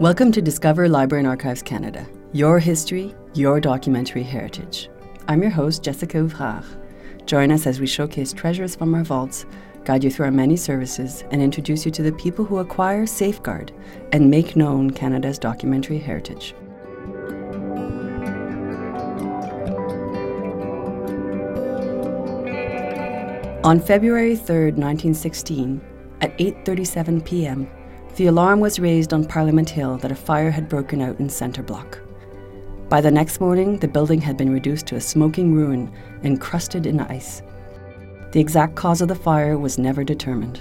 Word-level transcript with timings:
Welcome 0.00 0.30
to 0.30 0.40
Discover 0.40 0.88
Library 0.88 1.22
and 1.22 1.28
Archives 1.28 1.60
Canada, 1.60 2.06
your 2.32 2.60
history, 2.60 3.16
your 3.34 3.58
documentary 3.58 4.22
heritage. 4.22 4.88
I'm 5.26 5.42
your 5.42 5.50
host, 5.50 5.82
Jessica 5.82 6.18
Ouvrard. 6.18 6.62
Join 7.26 7.50
us 7.50 7.66
as 7.66 7.80
we 7.80 7.88
showcase 7.88 8.32
treasures 8.32 8.76
from 8.76 8.94
our 8.94 9.02
vaults, 9.02 9.44
guide 9.84 10.04
you 10.04 10.10
through 10.12 10.26
our 10.26 10.30
many 10.30 10.56
services, 10.56 11.24
and 11.32 11.42
introduce 11.42 11.84
you 11.84 11.90
to 11.90 12.04
the 12.04 12.12
people 12.12 12.44
who 12.44 12.58
acquire, 12.58 13.06
safeguard, 13.06 13.72
and 14.12 14.30
make 14.30 14.54
known 14.54 14.88
Canada's 14.88 15.36
documentary 15.36 15.98
heritage. 15.98 16.54
On 23.64 23.80
February 23.80 24.36
3, 24.36 24.74
1916, 24.76 25.80
at 26.20 26.38
8:37 26.38 27.24
p.m., 27.24 27.68
the 28.18 28.26
alarm 28.26 28.58
was 28.58 28.80
raised 28.80 29.14
on 29.14 29.24
Parliament 29.24 29.70
Hill 29.70 29.96
that 29.98 30.10
a 30.10 30.16
fire 30.16 30.50
had 30.50 30.68
broken 30.68 31.00
out 31.00 31.20
in 31.20 31.28
Centre 31.28 31.62
Block. 31.62 32.00
By 32.88 33.00
the 33.00 33.12
next 33.12 33.40
morning, 33.40 33.78
the 33.78 33.86
building 33.86 34.20
had 34.20 34.36
been 34.36 34.52
reduced 34.52 34.88
to 34.88 34.96
a 34.96 35.00
smoking 35.00 35.54
ruin 35.54 35.92
encrusted 36.24 36.84
in 36.84 36.98
ice. 36.98 37.42
The 38.32 38.40
exact 38.40 38.74
cause 38.74 39.00
of 39.00 39.06
the 39.06 39.14
fire 39.14 39.56
was 39.56 39.78
never 39.78 40.02
determined. 40.02 40.60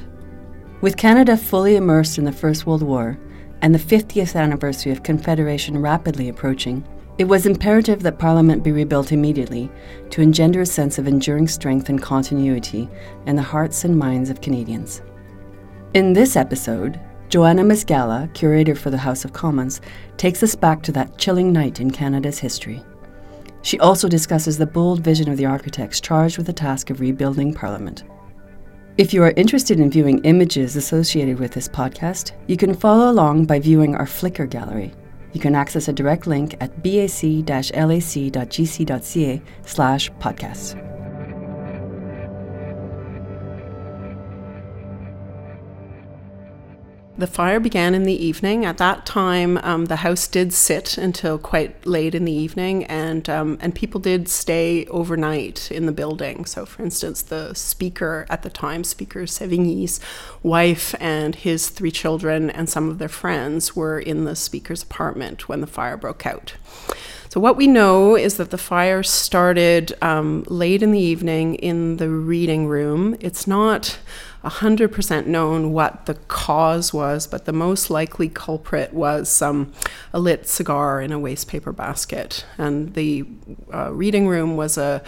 With 0.82 0.98
Canada 0.98 1.36
fully 1.36 1.78
immersed 1.78 2.20
in 2.20 2.26
the 2.26 2.32
First 2.32 2.68
World 2.68 2.84
War 2.84 3.18
and 3.64 3.74
the 3.74 3.80
50th 3.80 4.36
anniversary 4.36 4.92
of 4.92 5.02
Confederation 5.02 5.82
rapidly 5.82 6.30
approaching, 6.30 6.86
it 7.18 7.24
was 7.24 7.48
imperative 7.48 8.04
that 8.04 8.20
Parliament 8.20 8.62
be 8.62 8.72
rebuilt 8.72 9.12
immediately 9.12 9.72
to 10.12 10.22
engender 10.22 10.62
a 10.62 10.66
sense 10.68 11.00
of 11.00 11.08
enduring 11.08 11.48
strength 11.48 11.90
and 11.90 12.00
continuity 12.00 12.88
in 13.26 13.36
the 13.36 13.42
hearts 13.42 13.84
and 13.84 13.98
minds 13.98 14.30
of 14.30 14.42
Canadians. 14.42 15.02
In 15.96 16.14
this 16.14 16.36
episode, 16.36 17.00
Joanna 17.30 17.64
Mizgala, 17.64 18.34
curator 18.34 18.74
for 18.74 18.90
the 18.90 18.98
House 18.98 19.26
of 19.26 19.34
Commons, 19.34 19.82
takes 20.16 20.42
us 20.44 20.56
back 20.56 20.82
to 20.84 20.94
that 20.94 21.18
chilling 21.18 21.52
night 21.52 21.82
in 21.82 21.92
Canada's 21.92 22.40
history. 22.40 22.82
She 23.64 23.78
also 23.80 24.08
discusses 24.08 24.58
the 24.58 24.66
bold 24.66 25.02
vision 25.02 25.30
of 25.30 25.36
the 25.36 25.46
architects 25.46 26.00
charged 26.00 26.38
with 26.38 26.48
the 26.48 26.54
task 26.54 26.90
of 26.90 27.02
rebuilding 27.02 27.54
Parliament. 27.54 28.06
If 28.98 29.14
you 29.14 29.22
are 29.24 29.34
interested 29.36 29.80
in 29.80 29.92
viewing 29.92 30.24
images 30.24 30.78
associated 30.78 31.38
with 31.38 31.52
this 31.52 31.68
podcast, 31.68 32.32
you 32.48 32.56
can 32.56 32.74
follow 32.74 33.12
along 33.12 33.46
by 33.46 33.60
viewing 33.60 33.94
our 33.96 34.06
Flickr 34.06 34.50
gallery. 34.50 34.94
You 35.34 35.42
can 35.42 35.54
access 35.54 35.90
a 35.90 35.94
direct 35.94 36.28
link 36.28 36.56
at 36.62 36.82
bac-lac.gc.ca 36.82 37.32
slash 39.66 40.12
podcasts. 40.12 40.97
The 47.18 47.26
fire 47.26 47.60
began 47.60 47.96
in 47.96 48.04
the 48.04 48.14
evening. 48.14 48.64
At 48.64 48.78
that 48.78 49.08
time, 49.08 49.58
um, 49.64 49.86
the 49.86 49.98
house 49.98 50.28
did 50.28 50.54
sit 50.54 51.00
until 51.00 51.40
quite 51.40 51.84
late 51.84 52.14
in 52.14 52.26
the 52.26 52.32
evening, 52.32 52.84
and 52.84 53.28
um, 53.28 53.58
and 53.60 53.74
people 53.74 54.00
did 54.00 54.30
stay 54.30 54.86
overnight 54.86 55.72
in 55.72 55.88
the 55.88 55.92
building. 55.92 56.46
So, 56.46 56.64
for 56.64 56.84
instance, 56.84 57.24
the 57.24 57.56
speaker 57.56 58.28
at 58.30 58.44
the 58.44 58.52
time, 58.52 58.84
Speaker 58.84 59.26
Sevigny's 59.26 60.00
wife 60.44 60.94
and 61.00 61.34
his 61.34 61.70
three 61.70 61.90
children 61.90 62.52
and 62.52 62.70
some 62.70 62.88
of 62.88 63.00
their 63.00 63.10
friends 63.10 63.76
were 63.76 64.00
in 64.00 64.26
the 64.26 64.36
speaker's 64.36 64.84
apartment 64.84 65.50
when 65.50 65.62
the 65.62 65.68
fire 65.68 65.98
broke 65.98 66.28
out. 66.28 66.54
So, 67.30 67.42
what 67.42 67.58
we 67.58 67.68
know 67.68 68.16
is 68.16 68.38
that 68.38 68.52
the 68.52 68.58
fire 68.58 69.04
started 69.04 69.94
um, 70.02 70.44
late 70.48 70.82
in 70.82 70.92
the 70.92 71.00
evening 71.00 71.56
in 71.56 71.98
the 71.98 72.10
reading 72.10 72.68
room. 72.68 73.18
It's 73.20 73.46
not 73.46 74.00
100% 74.44 75.26
known 75.26 75.74
what 75.74 76.06
the 76.06 76.14
cause 76.14 76.94
was, 76.94 77.28
but 77.28 77.44
the 77.44 77.54
most 77.54 77.90
likely 77.90 78.30
culprit 78.30 78.94
was 78.94 79.42
um, 79.42 79.74
a 80.14 80.20
lit 80.20 80.48
cigar 80.48 81.02
in 81.02 81.12
a 81.12 81.20
waste 81.20 81.50
paper 81.50 81.74
basket. 81.74 82.46
And 82.58 82.94
the 82.94 83.26
uh, 83.74 83.92
reading 83.92 84.28
room 84.28 84.56
was 84.56 84.78
a 84.78 85.04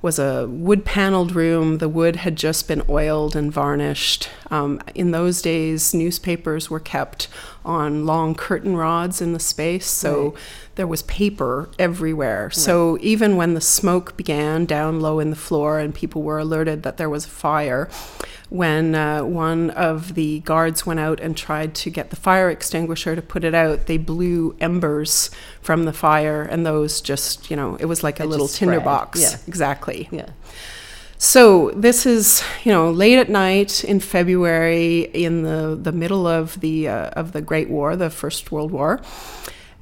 was 0.00 0.18
a 0.18 0.46
wood 0.46 0.84
paneled 0.84 1.34
room. 1.34 1.78
The 1.78 1.88
wood 1.88 2.16
had 2.16 2.36
just 2.36 2.68
been 2.68 2.82
oiled 2.88 3.34
and 3.34 3.52
varnished. 3.52 4.30
Um, 4.50 4.80
in 4.94 5.10
those 5.10 5.42
days, 5.42 5.92
newspapers 5.92 6.70
were 6.70 6.80
kept 6.80 7.26
on 7.68 8.06
long 8.06 8.34
curtain 8.34 8.76
rods 8.76 9.20
in 9.20 9.34
the 9.34 9.38
space, 9.38 9.86
so 9.86 10.30
right. 10.30 10.34
there 10.76 10.86
was 10.86 11.02
paper 11.02 11.68
everywhere. 11.78 12.44
Right. 12.44 12.54
So 12.54 12.96
even 13.02 13.36
when 13.36 13.52
the 13.52 13.60
smoke 13.60 14.16
began 14.16 14.64
down 14.64 15.00
low 15.00 15.20
in 15.20 15.28
the 15.28 15.36
floor 15.36 15.78
and 15.78 15.94
people 15.94 16.22
were 16.22 16.38
alerted 16.38 16.82
that 16.82 16.96
there 16.96 17.10
was 17.10 17.26
a 17.26 17.28
fire, 17.28 17.90
when 18.48 18.94
uh, 18.94 19.22
one 19.22 19.68
of 19.70 20.14
the 20.14 20.40
guards 20.40 20.86
went 20.86 20.98
out 20.98 21.20
and 21.20 21.36
tried 21.36 21.74
to 21.74 21.90
get 21.90 22.08
the 22.08 22.16
fire 22.16 22.48
extinguisher 22.48 23.14
to 23.14 23.20
put 23.20 23.44
it 23.44 23.54
out, 23.54 23.84
they 23.84 23.98
blew 23.98 24.56
embers 24.60 25.30
from 25.60 25.84
the 25.84 25.92
fire, 25.92 26.40
and 26.42 26.64
those 26.64 27.02
just, 27.02 27.50
you 27.50 27.56
know, 27.56 27.76
it 27.76 27.84
was 27.84 28.02
like 28.02 28.18
a 28.18 28.22
it 28.22 28.26
little 28.26 28.48
tinderbox. 28.48 29.20
Yeah. 29.20 29.36
Exactly. 29.46 30.08
Yeah. 30.10 30.30
So 31.20 31.72
this 31.72 32.06
is, 32.06 32.44
you 32.62 32.70
know, 32.70 32.92
late 32.92 33.18
at 33.18 33.28
night 33.28 33.82
in 33.82 33.98
February, 33.98 35.00
in 35.12 35.42
the, 35.42 35.76
the 35.80 35.90
middle 35.90 36.28
of 36.28 36.60
the 36.60 36.88
uh, 36.88 37.10
of 37.10 37.32
the 37.32 37.40
Great 37.40 37.68
War, 37.68 37.96
the 37.96 38.08
First 38.08 38.52
World 38.52 38.70
War. 38.70 39.00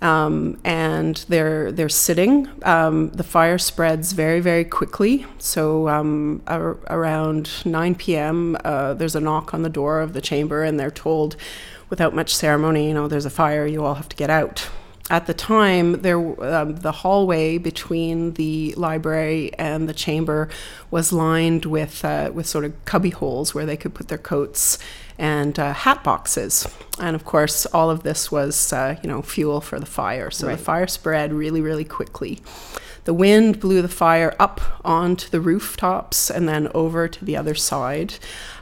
Um, 0.01 0.59
and 0.65 1.17
they're 1.29 1.71
they're 1.73 1.91
sitting. 1.91 2.49
Um, 2.63 3.11
the 3.11 3.23
fire 3.23 3.59
spreads 3.59 4.13
very 4.13 4.41
very 4.41 4.65
quickly. 4.65 5.27
So 5.39 5.89
um, 5.91 6.43
ar- 6.47 6.79
around 6.89 7.67
9 7.67 7.95
p.m., 7.97 8.57
uh, 8.65 8.95
there's 8.95 9.15
a 9.15 9.21
knock 9.21 9.53
on 9.53 9.63
the 9.63 9.69
door 9.69 10.01
of 10.01 10.15
the 10.15 10.23
chamber, 10.23 10.65
and 10.65 10.81
they're 10.81 10.91
told, 10.91 11.37
without 11.91 12.15
much 12.15 12.35
ceremony, 12.35 12.89
you 12.89 12.95
know, 12.95 13.09
there's 13.09 13.27
a 13.27 13.31
fire. 13.31 13.67
You 13.67 13.85
all 13.85 13.95
have 13.95 14.09
to 14.09 14.17
get 14.17 14.31
out. 14.31 14.71
At 15.09 15.27
the 15.27 15.35
time, 15.35 16.03
there 16.03 16.19
um, 16.19 16.77
the 16.77 16.91
hallway 16.91 17.59
between 17.59 18.33
the 18.33 18.75
library 18.75 19.53
and 19.57 19.89
the 19.89 19.95
chamber 19.95 20.49
was 20.91 21.13
lined 21.13 21.65
with 21.65 22.05
uh, 22.05 22.33
with 22.35 22.47
sort 22.47 22.65
of 22.65 22.85
cubby 22.87 23.11
holes 23.11 23.55
where 23.55 23.65
they 23.65 23.77
could 23.77 23.95
put 23.95 24.09
their 24.09 24.19
coats 24.19 24.79
and 25.19 25.59
uh, 25.59 25.73
hat 25.73 26.03
boxes. 26.03 26.67
And 26.99 27.15
of 27.15 27.25
course, 27.25 27.67
all 27.67 27.89
of 27.89 28.03
this 28.03 28.33
was, 28.33 28.73
uh, 28.73 28.97
you 29.03 29.09
know, 29.09 29.23
fuel 29.23 29.61
for 29.61 29.79
the 29.79 29.87
fire. 29.87 30.31
So 30.31 30.49
right. 30.49 30.59
the 30.59 30.63
fire 30.63 30.87
spread 30.87 31.33
really, 31.33 31.61
really 31.61 31.85
quickly. 31.85 32.41
The 33.07 33.15
wind 33.15 33.61
blew 33.61 33.83
the 33.83 33.89
fire 33.89 34.35
up 34.41 34.61
onto 34.85 35.31
the 35.31 35.41
rooftops 35.41 36.29
and 36.29 36.49
then 36.49 36.69
over 36.75 37.07
to 37.07 37.25
the 37.25 37.37
other 37.37 37.55
side. 37.55 38.15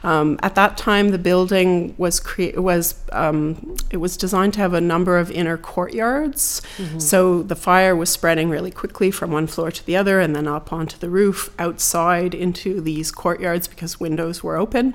Um, 0.03 0.39
at 0.43 0.53
that 0.53 0.77
time, 0.77 1.09
the 1.09 1.17
building 1.17 1.95
was 1.97 2.19
crea- 2.19 2.53
was 2.53 2.93
um, 3.11 3.75
it 3.89 3.97
was 3.97 4.15
designed 4.15 4.53
to 4.53 4.59
have 4.59 4.75
a 4.75 4.81
number 4.81 5.17
of 5.17 5.31
inner 5.31 5.57
courtyards. 5.57 6.61
Mm-hmm. 6.77 6.99
So 6.99 7.41
the 7.41 7.55
fire 7.55 7.95
was 7.95 8.11
spreading 8.11 8.51
really 8.51 8.69
quickly 8.69 9.09
from 9.09 9.31
one 9.31 9.47
floor 9.47 9.71
to 9.71 9.83
the 9.83 9.97
other, 9.97 10.19
and 10.19 10.35
then 10.35 10.47
up 10.47 10.71
onto 10.71 10.97
the 10.99 11.09
roof, 11.09 11.49
outside 11.57 12.35
into 12.35 12.79
these 12.81 13.11
courtyards 13.11 13.67
because 13.67 13.99
windows 13.99 14.43
were 14.43 14.57
open. 14.57 14.93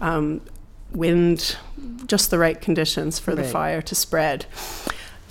Um, 0.00 0.42
wind, 0.92 1.56
just 2.06 2.30
the 2.30 2.38
right 2.38 2.60
conditions 2.60 3.18
for 3.18 3.34
right. 3.34 3.42
the 3.42 3.48
fire 3.48 3.82
to 3.82 3.96
spread. 3.96 4.46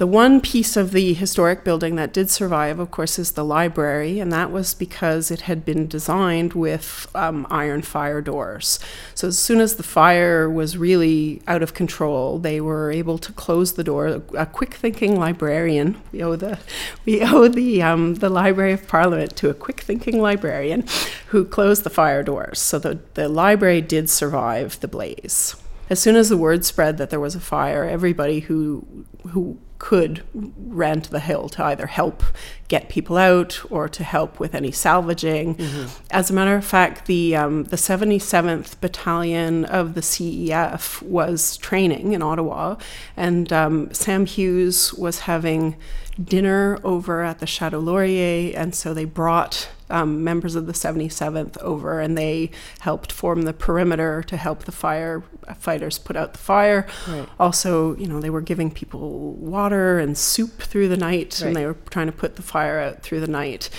The 0.01 0.07
one 0.07 0.41
piece 0.41 0.78
of 0.78 0.94
the 0.94 1.13
historic 1.13 1.63
building 1.63 1.95
that 1.97 2.12
did 2.12 2.28
survive, 2.31 2.79
of 2.79 2.89
course, 2.89 3.19
is 3.19 3.34
the 3.34 3.45
library, 3.45 4.19
and 4.19 4.34
that 4.34 4.51
was 4.51 4.73
because 4.73 5.29
it 5.29 5.41
had 5.41 5.63
been 5.63 5.85
designed 5.85 6.53
with 6.53 7.06
um, 7.13 7.45
iron 7.51 7.84
fire 7.84 8.19
doors. 8.19 8.79
So 9.13 9.28
as 9.28 9.38
soon 9.38 9.59
as 9.61 9.75
the 9.75 9.84
fire 9.84 10.50
was 10.50 10.75
really 10.75 11.44
out 11.45 11.61
of 11.61 11.75
control, 11.75 12.40
they 12.40 12.59
were 12.59 12.91
able 12.91 13.19
to 13.19 13.31
close 13.34 13.73
the 13.73 13.84
door. 13.84 14.23
A 14.35 14.47
quick-thinking 14.47 15.19
librarian, 15.19 16.01
we 16.11 16.23
owe 16.23 16.35
the 16.35 16.57
we 17.06 17.22
owe 17.22 17.47
the 17.47 17.84
um, 17.84 18.16
the 18.16 18.29
Library 18.29 18.73
of 18.73 18.88
Parliament 18.88 19.35
to 19.35 19.51
a 19.51 19.53
quick-thinking 19.53 20.19
librarian 20.19 20.84
who 21.28 21.45
closed 21.45 21.84
the 21.84 21.91
fire 21.91 22.23
doors. 22.23 22.57
So 22.57 22.79
the 22.79 23.01
the 23.13 23.29
library 23.29 23.81
did 23.81 24.09
survive 24.09 24.79
the 24.79 24.87
blaze 24.87 25.55
as 25.91 25.99
soon 25.99 26.16
as 26.16 26.29
the 26.29 26.37
word 26.37 26.64
spread 26.64 26.97
that 26.97 27.09
there 27.09 27.20
was 27.20 27.35
a 27.35 27.40
fire, 27.41 27.84
everybody 27.84 28.40
who 28.40 29.05
who 29.28 29.59
could 29.81 30.23
rent 30.35 31.09
the 31.09 31.19
hill 31.19 31.49
to 31.49 31.66
either 31.66 31.87
help 31.87 32.23
get 32.67 32.87
people 32.87 33.17
out 33.17 33.59
or 33.72 33.89
to 33.89 34.03
help 34.03 34.39
with 34.39 34.53
any 34.53 34.72
salvaging. 34.72 35.55
Mm-hmm. 35.55 36.03
As 36.11 36.29
a 36.29 36.33
matter 36.33 36.55
of 36.55 36.63
fact, 36.63 37.07
the 37.07 37.35
um, 37.35 37.63
the 37.63 37.78
77th 37.78 38.79
Battalion 38.79 39.66
of 39.66 39.95
the 39.95 40.01
CEF 40.01 41.01
was 41.01 41.57
training 41.57 42.13
in 42.13 42.22
Ottawa, 42.22 42.75
and 43.17 43.51
um, 43.51 43.91
Sam 43.91 44.28
Hughes 44.28 44.93
was 44.93 45.22
having 45.22 45.75
dinner 46.23 46.77
over 46.84 47.23
at 47.23 47.39
the 47.39 47.47
Chateau 47.47 47.79
Laurier, 47.79 48.55
and 48.55 48.75
so 48.75 48.93
they 48.93 49.05
brought 49.05 49.67
um, 49.91 50.23
members 50.23 50.55
of 50.55 50.66
the 50.66 50.73
77th 50.73 51.58
over 51.59 51.99
and 51.99 52.17
they 52.17 52.52
helped 52.79 53.11
form 53.11 53.43
the 53.43 53.53
perimeter 53.53 54.23
to 54.23 54.38
help 54.38 54.64
the 54.64 54.72
firefighters 54.72 56.03
put 56.03 56.16
out 56.16 56.34
the 56.34 56.40
fire. 56.40 56.88
Right. 57.08 57.28
Also, 57.40 57.96
you 57.97 58.08
know, 58.08 58.20
they 58.20 58.29
were 58.29 58.41
giving 58.41 58.72
people 58.72 59.34
water 59.34 59.99
and 59.99 60.17
soup 60.17 60.61
through 60.61 60.88
the 60.88 60.97
night 60.97 61.40
right. 61.40 61.47
and 61.47 61.55
they 61.55 61.66
were 61.66 61.78
trying 61.90 62.08
to 62.08 62.11
put 62.11 62.35
the 62.35 62.41
fire 62.41 62.79
out 62.79 63.02
through 63.02 63.20
the 63.20 63.28
night. 63.28 63.70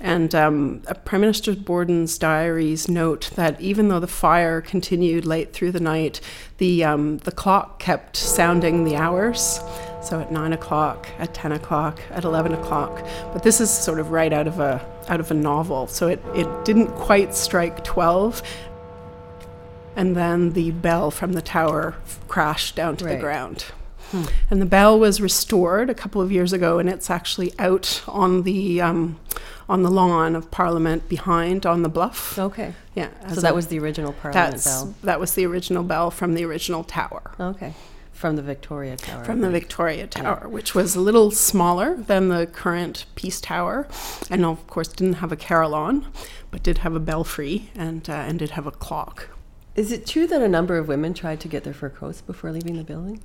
And 0.00 0.34
um, 0.34 0.82
Prime 1.04 1.20
Minister 1.20 1.54
Borden's 1.54 2.18
diaries 2.18 2.88
note 2.88 3.30
that 3.34 3.60
even 3.60 3.88
though 3.88 4.00
the 4.00 4.06
fire 4.06 4.60
continued 4.60 5.24
late 5.24 5.52
through 5.52 5.72
the 5.72 5.80
night, 5.80 6.20
the, 6.58 6.84
um, 6.84 7.18
the 7.18 7.32
clock 7.32 7.80
kept 7.80 8.16
sounding 8.16 8.84
the 8.84 8.96
hours. 8.96 9.60
So 10.08 10.20
at 10.20 10.32
nine 10.32 10.52
o'clock, 10.54 11.06
at 11.18 11.34
ten 11.34 11.52
o'clock, 11.52 12.00
at 12.10 12.24
eleven 12.24 12.54
o'clock. 12.54 13.04
But 13.32 13.42
this 13.42 13.60
is 13.60 13.70
sort 13.70 13.98
of 14.00 14.10
right 14.10 14.32
out 14.32 14.46
of 14.46 14.58
a 14.58 14.80
out 15.08 15.20
of 15.20 15.30
a 15.30 15.34
novel. 15.34 15.86
So 15.86 16.08
it, 16.08 16.22
it 16.34 16.48
didn't 16.64 16.88
quite 16.92 17.34
strike 17.34 17.84
twelve. 17.84 18.42
And 19.96 20.16
then 20.16 20.52
the 20.52 20.70
bell 20.70 21.10
from 21.10 21.32
the 21.32 21.42
tower 21.42 21.96
crashed 22.28 22.76
down 22.76 22.96
to 22.98 23.04
Right. 23.04 23.14
the 23.14 23.20
ground. 23.20 23.66
And 24.50 24.62
the 24.62 24.66
bell 24.66 24.98
was 24.98 25.20
restored 25.20 25.90
a 25.90 25.94
couple 25.94 26.22
of 26.22 26.32
years 26.32 26.54
ago, 26.54 26.78
and 26.78 26.88
it's 26.88 27.10
actually 27.10 27.52
out 27.58 28.02
on 28.08 28.44
the 28.44 28.80
um, 28.80 29.18
on 29.68 29.82
the 29.82 29.90
lawn 29.90 30.34
of 30.34 30.50
Parliament 30.50 31.06
behind 31.10 31.66
on 31.66 31.82
the 31.82 31.90
bluff. 31.90 32.38
Okay. 32.38 32.72
Yeah, 32.94 33.08
So 33.34 33.42
that 33.42 33.52
a- 33.52 33.54
was 33.54 33.66
the 33.66 33.78
original 33.78 34.14
Parliament 34.14 34.64
bell. 34.64 34.94
that 35.02 35.20
was 35.20 35.34
the 35.34 35.44
original 35.44 35.82
bell 35.82 36.10
from 36.10 36.32
the 36.32 36.44
original 36.46 36.84
tower, 36.84 37.32
Okay. 37.38 37.74
From 38.18 38.34
the 38.34 38.42
Victoria 38.42 38.96
Tower. 38.96 39.24
from 39.24 39.42
the 39.42 39.48
Victoria 39.48 40.08
Tower, 40.08 40.48
which 40.48 40.74
was 40.74 40.96
a 40.96 41.00
little 41.00 41.30
smaller 41.30 41.94
than 41.94 42.26
the 42.28 42.48
current 42.48 43.06
Peace 43.14 43.40
Tower, 43.40 43.86
and 44.28 44.44
of 44.44 44.66
course 44.66 44.88
didn't 44.88 45.14
have 45.22 45.30
a 45.30 45.36
carillon, 45.36 46.04
but 46.50 46.64
did 46.64 46.78
have 46.78 46.96
a 46.96 47.00
belfry 47.00 47.70
and 47.76 48.10
uh, 48.10 48.14
and 48.14 48.40
did 48.40 48.50
have 48.50 48.66
a 48.66 48.72
clock. 48.72 49.28
Is 49.78 49.92
it 49.92 50.06
true 50.06 50.26
that 50.26 50.42
a 50.42 50.48
number 50.48 50.76
of 50.76 50.88
women 50.88 51.14
tried 51.14 51.38
to 51.38 51.46
get 51.46 51.62
their 51.62 51.72
fur 51.72 51.88
coats 51.88 52.20
before 52.20 52.50
leaving 52.50 52.76
the 52.76 52.82
building? 52.82 53.22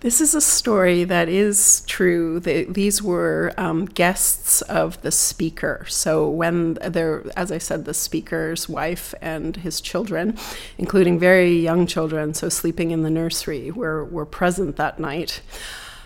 This 0.00 0.20
is 0.20 0.34
a 0.34 0.40
story 0.40 1.04
that 1.04 1.28
is 1.28 1.84
true. 1.86 2.40
They, 2.40 2.64
these 2.64 3.04
were 3.04 3.54
um, 3.56 3.84
guests 3.84 4.62
of 4.62 5.00
the 5.02 5.12
speaker. 5.12 5.86
So 5.88 6.28
when 6.28 6.74
there, 6.74 7.22
as 7.36 7.52
I 7.52 7.58
said, 7.58 7.84
the 7.84 7.94
speaker's 7.94 8.68
wife 8.68 9.14
and 9.22 9.58
his 9.58 9.80
children, 9.80 10.36
including 10.76 11.20
very 11.20 11.56
young 11.56 11.86
children, 11.86 12.34
so 12.34 12.48
sleeping 12.48 12.90
in 12.90 13.04
the 13.04 13.10
nursery, 13.10 13.70
were 13.70 14.04
were 14.04 14.26
present 14.26 14.74
that 14.78 14.98
night. 14.98 15.40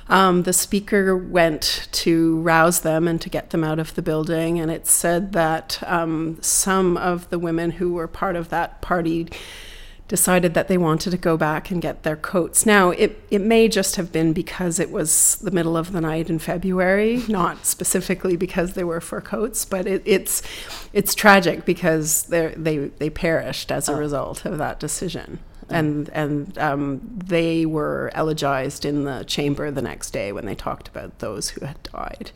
Um, 0.08 0.42
the 0.42 0.52
speaker 0.52 1.16
went 1.16 1.88
to 1.92 2.38
rouse 2.42 2.80
them 2.80 3.08
and 3.08 3.18
to 3.22 3.30
get 3.30 3.48
them 3.48 3.64
out 3.64 3.78
of 3.78 3.94
the 3.94 4.02
building, 4.02 4.60
and 4.60 4.70
it 4.70 4.86
said 4.86 5.32
that 5.32 5.82
um, 5.86 6.36
some 6.42 6.98
of 6.98 7.30
the 7.30 7.38
women 7.38 7.70
who 7.70 7.94
were 7.94 8.08
part 8.08 8.36
of 8.36 8.50
that 8.50 8.82
party 8.82 9.26
decided 10.10 10.54
that 10.54 10.66
they 10.66 10.76
wanted 10.76 11.12
to 11.12 11.16
go 11.16 11.36
back 11.36 11.70
and 11.70 11.80
get 11.80 12.02
their 12.02 12.16
coats. 12.16 12.66
Now, 12.66 12.90
it, 12.90 13.22
it 13.30 13.40
may 13.40 13.68
just 13.68 13.94
have 13.94 14.10
been 14.10 14.32
because 14.32 14.80
it 14.80 14.90
was 14.90 15.36
the 15.36 15.52
middle 15.52 15.76
of 15.76 15.92
the 15.92 16.00
night 16.00 16.28
in 16.28 16.40
February, 16.40 17.22
not 17.28 17.64
specifically 17.64 18.36
because 18.36 18.72
they 18.72 18.82
were 18.82 19.00
fur 19.00 19.20
coats, 19.20 19.64
but 19.64 19.86
it, 19.86 20.02
it's 20.04 20.42
it's 20.92 21.14
tragic 21.14 21.64
because 21.64 22.24
they 22.24 22.48
they 22.56 22.78
they 22.78 23.08
perished 23.08 23.70
as 23.70 23.88
a 23.88 23.94
result 23.94 24.44
of 24.44 24.58
that 24.58 24.80
decision. 24.80 25.38
And 25.68 26.08
and 26.08 26.58
um, 26.58 27.00
they 27.04 27.64
were 27.64 28.10
elegized 28.12 28.84
in 28.84 29.04
the 29.04 29.22
chamber 29.22 29.70
the 29.70 29.80
next 29.80 30.10
day 30.10 30.32
when 30.32 30.44
they 30.44 30.56
talked 30.56 30.88
about 30.88 31.20
those 31.20 31.50
who 31.50 31.64
had 31.64 31.80
died 31.84 32.32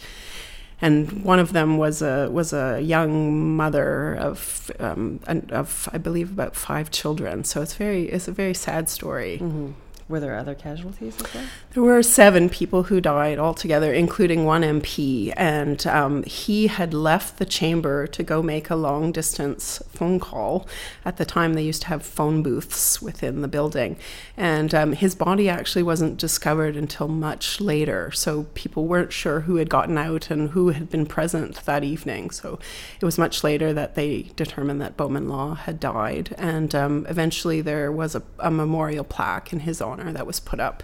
and 0.81 1.25
one 1.25 1.39
of 1.39 1.53
them 1.53 1.79
was 1.79 2.03
a 2.03 2.29
was 2.31 2.53
a 2.53 2.81
young 2.81 3.57
mother 3.57 4.15
of 4.15 4.71
um, 4.81 5.21
of 5.27 5.89
I 5.93 5.99
believe 5.99 6.33
about 6.33 6.57
five 6.57 6.91
children. 6.91 7.45
So 7.45 7.63
it's 7.63 7.75
very 7.75 8.05
it's 8.05 8.29
a 8.29 8.33
very 8.33 8.55
sad 8.55 8.89
story. 8.89 9.39
Mm-hmm. 9.41 9.73
Were 10.07 10.21
there 10.21 10.37
other 10.37 10.55
casualties 10.55 11.17
as 11.19 11.35
well? 11.35 11.45
There 11.73 11.83
were 11.83 12.03
seven 12.03 12.51
people 12.51 12.85
who 12.85 13.01
died 13.01 13.39
altogether, 13.39 13.91
including 13.91 14.45
one 14.45 14.61
MP, 14.61 15.33
and 15.35 15.87
um, 15.87 16.23
he 16.25 16.67
had 16.67 16.93
left 16.93 17.39
the 17.39 17.47
chamber 17.47 18.07
to 18.09 18.23
go 18.23 18.43
make 18.43 18.69
a 18.69 18.77
long 18.77 19.13
distance 19.13 19.83
phone 19.89 20.21
call. 20.21 20.69
At 21.07 21.17
the 21.17 21.25
time, 21.25 21.55
they 21.55 21.63
used 21.63 21.83
to 21.83 21.89
have 21.89 22.05
phone 22.05 22.43
booths 22.43 23.01
within 23.01 23.41
the 23.41 23.49
building, 23.49 23.97
and 24.37 24.75
um, 24.75 24.93
his 24.93 25.15
body 25.15 25.49
actually 25.49 25.83
wasn't 25.83 26.19
discovered 26.19 26.77
until 26.77 27.09
much 27.09 27.59
later. 27.59 28.11
So 28.13 28.45
people 28.53 28.87
weren't 28.87 29.13
sure 29.13 29.41
who 29.41 29.57
had 29.57 29.71
gotten 29.71 29.97
out 29.97 30.31
and 30.31 30.51
who 30.51 30.69
had 30.69 30.91
been 30.91 31.07
present 31.07 31.65
that 31.65 31.83
evening. 31.83 32.31
So 32.31 32.59
it 33.01 33.07
was 33.07 33.17
much 33.17 33.43
later 33.43 33.73
that 33.73 33.95
they 33.95 34.31
determined 34.37 34.83
that 34.83 34.99
Bowman 34.99 35.31
Law 35.31 35.55
had 35.55 35.81
died, 35.81 36.35
and 36.37 36.75
um, 36.75 37.07
eventually 37.09 37.63
there 37.63 37.91
was 37.91 38.15
a, 38.15 38.23
a 38.39 38.51
memorial 38.51 39.05
plaque 39.05 39.51
in 39.51 39.61
his 39.61 39.81
honor 39.81 39.94
that 39.99 40.27
was 40.27 40.41
put 40.41 40.61
up 40.61 40.83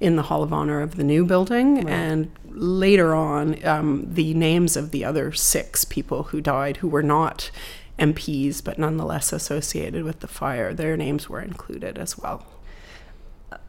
in 0.00 0.16
the 0.16 0.22
Hall 0.22 0.42
of 0.42 0.52
Honor 0.52 0.80
of 0.80 0.96
the 0.96 1.04
new 1.04 1.24
building. 1.24 1.88
And 1.88 2.30
later 2.48 3.14
on, 3.14 3.64
um, 3.66 4.06
the 4.08 4.34
names 4.34 4.76
of 4.76 4.90
the 4.90 5.04
other 5.04 5.32
six 5.32 5.84
people 5.84 6.24
who 6.24 6.40
died, 6.40 6.78
who 6.78 6.88
were 6.88 7.02
not 7.02 7.50
MPs 7.98 8.64
but 8.64 8.78
nonetheless 8.78 9.32
associated 9.32 10.04
with 10.04 10.20
the 10.20 10.26
fire, 10.26 10.72
their 10.72 10.96
names 10.96 11.28
were 11.28 11.40
included 11.40 11.98
as 11.98 12.18
well. 12.18 12.46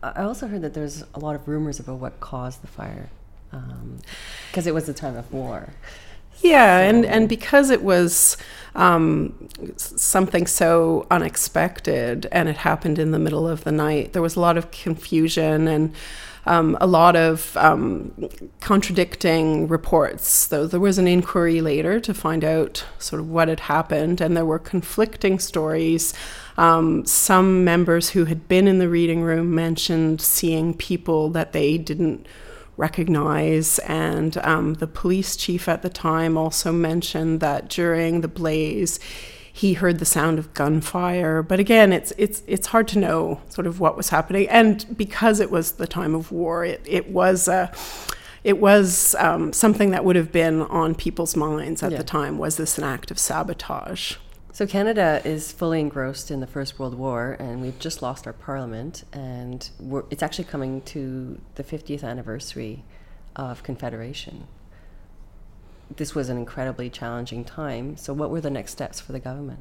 I 0.02 0.14
I 0.16 0.24
also 0.24 0.48
heard 0.48 0.62
that 0.62 0.74
there's 0.74 1.04
a 1.14 1.20
lot 1.20 1.36
of 1.36 1.48
rumors 1.48 1.80
about 1.80 2.00
what 2.00 2.20
caused 2.20 2.62
the 2.62 2.68
fire, 2.68 3.10
because 4.50 4.68
it 4.68 4.74
was 4.74 4.88
a 4.90 4.94
time 4.94 5.16
of 5.16 5.32
war. 5.32 5.74
Yeah, 6.42 6.80
and, 6.80 7.06
and 7.06 7.30
because 7.30 7.70
it 7.70 7.84
was 7.84 8.38
um, 8.76 9.48
something 9.78 10.48
so 10.48 11.06
unexpected 11.12 12.28
and 12.32 12.50
it 12.50 12.58
happened 12.58 12.98
in 12.98 13.12
the 13.12 13.20
middle 13.20 13.48
of 13.48 13.64
the 13.64 13.72
night, 13.72 14.14
there 14.14 14.22
was 14.22 14.36
a 14.36 14.40
lot 14.40 14.58
of 14.58 14.72
confusion 14.72 15.68
and 15.68 15.94
um, 16.46 16.76
a 16.82 16.88
lot 16.88 17.16
of 17.16 17.56
um, 17.58 18.12
contradicting 18.60 19.68
reports. 19.68 20.48
Though 20.48 20.66
there 20.66 20.80
was 20.80 20.98
an 20.98 21.08
inquiry 21.08 21.62
later 21.62 22.00
to 22.00 22.14
find 22.14 22.44
out 22.44 22.84
sort 22.98 23.20
of 23.20 23.30
what 23.30 23.48
had 23.48 23.62
happened, 23.62 24.22
and 24.22 24.36
there 24.36 24.46
were 24.46 24.58
conflicting 24.58 25.38
stories. 25.38 26.14
Um, 26.58 27.06
some 27.06 27.64
members 27.64 28.10
who 28.10 28.26
had 28.26 28.48
been 28.48 28.68
in 28.68 28.80
the 28.80 28.90
reading 28.90 29.22
room 29.22 29.54
mentioned 29.54 30.22
seeing 30.22 30.74
people 30.74 31.30
that 31.30 31.54
they 31.54 31.78
didn't 31.78 32.26
recognize. 32.82 33.80
And 33.80 34.38
um, 34.38 34.74
the 34.76 34.88
police 34.88 35.36
chief 35.36 35.68
at 35.70 35.82
the 35.82 35.90
time 35.90 36.38
also 36.38 36.72
mentioned 36.74 37.40
that 37.40 37.70
during 37.70 38.22
the 38.22 38.28
blaze, 38.28 39.00
he 39.54 39.74
heard 39.74 40.00
the 40.00 40.06
sound 40.06 40.40
of 40.40 40.54
gunfire. 40.54 41.44
But 41.44 41.60
again, 41.60 41.94
it's 41.94 42.12
it's 42.18 42.42
it's 42.48 42.68
hard 42.68 42.88
to 42.90 43.00
know 43.00 43.42
sort 43.50 43.68
of 43.68 43.80
what 43.80 43.96
was 43.98 44.10
happening. 44.10 44.48
And 44.50 44.86
because 44.98 45.40
it 45.40 45.52
was 45.52 45.74
the 45.74 45.88
time 45.88 46.16
of 46.16 46.32
war, 46.32 46.66
it 46.66 46.82
it 46.88 47.10
was 47.10 47.48
a 47.48 47.72
it 48.44 48.58
was 48.60 49.16
um, 49.20 49.54
something 49.54 49.92
that 49.92 50.04
would 50.04 50.16
have 50.16 50.32
been 50.32 50.64
on 50.64 50.96
people's 50.96 51.36
minds 51.36 51.84
at 51.84 51.92
Yeah. 51.92 52.00
the 52.00 52.04
time. 52.04 52.38
Was 52.40 52.56
this 52.58 52.78
an 52.80 52.84
act 52.84 53.12
of 53.12 53.20
sabotage? 53.20 54.16
So 54.54 54.68
Canada 54.68 55.22
is 55.24 55.54
fully 55.54 55.80
engrossed 55.80 56.30
in 56.30 56.42
the 56.42 56.48
First 56.48 56.78
World 56.78 56.96
War, 56.96 57.38
and 57.40 57.62
we've 57.62 57.80
just 57.80 58.02
lost 58.02 58.28
our 58.28 58.34
parliament, 58.34 59.06
and 59.14 59.70
it's 60.10 60.22
actually 60.22 60.44
coming 60.44 60.82
to 60.82 61.40
the 61.56 61.64
50th 61.64 62.04
anniversary 62.04 62.84
of 63.36 63.64
Confederation. 63.64 64.48
This 65.98 66.16
was 66.16 66.30
an 66.30 66.38
incredibly 66.38 66.90
challenging 66.90 67.44
time. 67.44 67.98
So, 67.98 68.14
what 68.14 68.30
were 68.30 68.42
the 68.42 68.50
next 68.50 68.72
steps 68.72 69.00
for 69.00 69.12
the 69.12 69.20
government? 69.20 69.60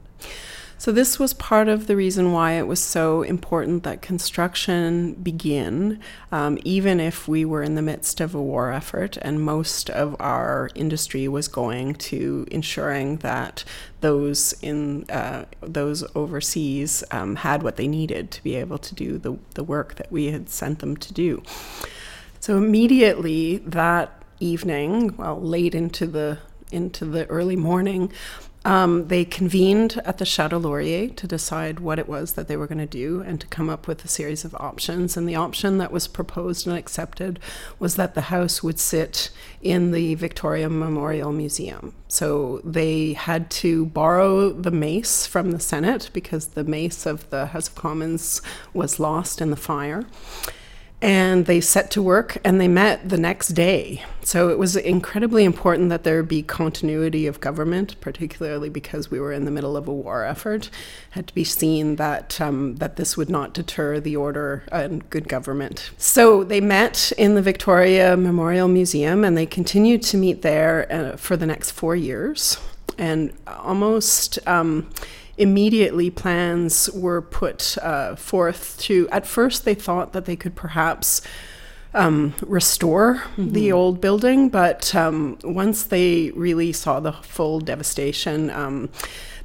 So 0.81 0.93
this 0.93 1.19
was 1.19 1.35
part 1.35 1.69
of 1.69 1.89
the 1.89 1.95
reason 1.95 2.33
why 2.33 2.53
it 2.53 2.67
was 2.67 2.81
so 2.81 3.21
important 3.21 3.83
that 3.83 4.01
construction 4.01 5.13
begin, 5.13 6.01
um, 6.33 6.59
even 6.65 7.01
if 7.01 7.29
we 7.29 7.45
were 7.45 7.63
in 7.63 7.75
the 7.75 7.83
midst 7.83 8.19
of 8.19 8.35
a 8.35 8.41
war 8.41 8.73
effort, 8.73 9.19
and 9.19 9.43
most 9.43 9.91
of 9.91 10.17
our 10.19 10.71
industry 10.75 11.29
was 11.29 11.49
going 11.49 11.97
to 11.97 12.47
ensuring 12.51 13.19
that 13.19 13.63
those 14.01 14.55
in 14.63 15.05
uh, 15.11 15.45
those 15.61 16.03
overseas 16.17 17.05
um, 17.11 17.37
had 17.37 17.63
what 17.63 17.77
they 17.77 17.87
needed 17.87 18.31
to 18.31 18.43
be 18.43 18.57
able 18.57 18.79
to 18.79 18.95
do 18.95 19.19
the 19.19 19.37
the 19.57 19.63
work 19.63 19.97
that 19.97 20.11
we 20.11 20.29
had 20.29 20.49
sent 20.49 20.79
them 20.79 20.97
to 20.97 21.13
do. 21.13 21.43
So 22.39 22.57
immediately 22.57 23.59
that 23.59 24.20
evening, 24.41 25.17
well, 25.17 25.41
late 25.41 25.75
into 25.75 26.07
the 26.07 26.39
into 26.73 27.05
the 27.05 27.27
early 27.27 27.57
morning, 27.57 28.13
um, 28.65 29.09
they 29.09 29.25
convened 29.25 30.01
at 30.05 30.19
the 30.19 30.27
Chateau 30.27 30.59
Laurier 30.59 31.09
to 31.09 31.27
decide 31.27 31.81
what 31.81 31.99
it 31.99 32.09
was 32.09 32.33
that 32.33 32.47
they 32.47 32.57
were 32.57 32.67
going 32.67 32.79
to 32.79 32.87
do 32.87 33.23
and 33.23 33.41
to 33.41 33.47
come 33.47 33.71
up 33.71 33.87
with 33.87 34.05
a 34.05 34.09
series 34.09 34.45
of 34.45 34.55
options. 34.57 35.17
And 35.17 35.27
the 35.27 35.35
option 35.35 35.79
that 35.79 35.91
was 35.91 36.07
proposed 36.07 36.67
and 36.67 36.77
accepted 36.77 37.41
was 37.79 37.97
that 37.97 38.15
the 38.15 38.23
house 38.23 38.63
would 38.63 38.79
sit 38.79 39.31
in 39.63 39.93
the 39.93 40.15
Victoria 40.15 40.69
Memorial 40.69 41.33
Museum. 41.33 41.95
So 42.09 42.61
they 42.63 43.15
had 43.15 43.51
to 43.53 43.87
borrow 43.87 44.51
the 44.51 44.71
mace 44.71 45.27
from 45.27 45.53
the 45.53 45.61
Senate 45.61 46.11
because 46.13 46.49
the 46.49 46.65
mace 46.65 47.07
of 47.07 47.31
the 47.31 47.47
House 47.47 47.69
of 47.69 47.75
Commons 47.77 48.43
was 48.75 49.01
lost 49.01 49.41
in 49.41 49.51
the 49.51 49.57
fire 49.57 50.05
and 51.03 51.47
they 51.47 51.61
set 51.61 51.91
to 51.93 52.03
work 52.03 52.37
and 52.45 52.61
they 52.61 52.69
met 52.69 53.09
the 53.09 53.17
next 53.17 53.49
day. 53.49 54.05
So 54.23 54.51
it 54.51 54.59
was 54.59 54.77
incredibly 54.77 55.45
important 55.45 55.89
that 55.89 56.05
there 56.05 56.23
be 56.23 56.43
continuity 56.43 57.27
of 57.27 57.41
government, 57.41 57.99
particularly 58.01 58.69
because 58.69 59.11
we 59.11 59.19
were 59.19 59.33
in 59.33 59.47
the 59.47 59.51
middle 59.51 59.77
of 59.77 59.89
a 59.89 59.93
war 59.93 60.25
effort. 60.25 60.67
It 60.67 60.73
had 61.13 61.27
to 61.29 61.35
be 61.35 61.45
seen 61.45 61.97
that 61.97 62.39
um, 62.41 62.77
that 62.77 62.97
this 62.97 63.17
would 63.17 63.31
not 63.31 63.55
deter 63.55 63.99
the 63.99 64.15
order 64.15 64.65
and 64.71 65.09
good 65.09 65.27
government. 65.27 65.91
So 65.97 66.45
they 66.45 66.61
met 66.61 67.13
in 67.17 67.35
the 67.35 67.43
Victoria 67.43 68.17
Memorial 68.17 68.69
Museum 68.69 69.25
and 69.25 69.37
they 69.37 69.47
continued 69.47 70.03
to 70.03 70.19
meet 70.19 70.43
there 70.43 70.87
uh, 70.93 71.17
for 71.17 71.37
the 71.37 71.47
next 71.47 71.71
four 71.71 71.97
years. 71.97 72.59
And 72.99 73.33
almost 73.47 74.39
um, 74.47 74.91
immediately 75.41 76.11
plans 76.11 76.91
were 76.91 77.23
put 77.23 77.77
uh, 77.83 78.15
forth 78.15 78.79
to 78.79 79.09
at 79.11 79.27
first 79.27 79.65
they 79.65 79.75
thought 79.75 80.13
that 80.13 80.27
they 80.27 80.37
could 80.37 80.55
perhaps 80.55 81.23
um, 81.95 82.35
restore 82.43 83.15
mm-hmm. 83.17 83.53
the 83.53 83.73
old 83.73 84.01
building, 84.01 84.49
but 84.49 84.95
um, 84.95 85.39
once 85.43 85.83
they 85.83 86.31
really 86.33 86.73
saw 86.73 87.01
the 87.01 87.13
full 87.13 87.59
devastation, 87.59 88.51
um, 88.51 88.89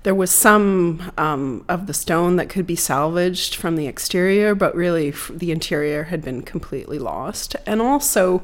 there 0.06 0.14
was 0.14 0.30
some 0.30 1.12
um, 1.18 1.66
of 1.68 1.88
the 1.88 1.94
stone 1.94 2.36
that 2.36 2.48
could 2.48 2.68
be 2.68 2.76
salvaged 2.76 3.56
from 3.56 3.76
the 3.76 3.88
exterior, 3.88 4.54
but 4.54 4.76
really 4.76 5.10
f- 5.10 5.32
the 5.34 5.52
interior 5.52 6.04
had 6.04 6.22
been 6.22 6.44
completely 6.44 7.00
lost. 7.00 7.56
And 7.66 7.82
also, 7.82 8.44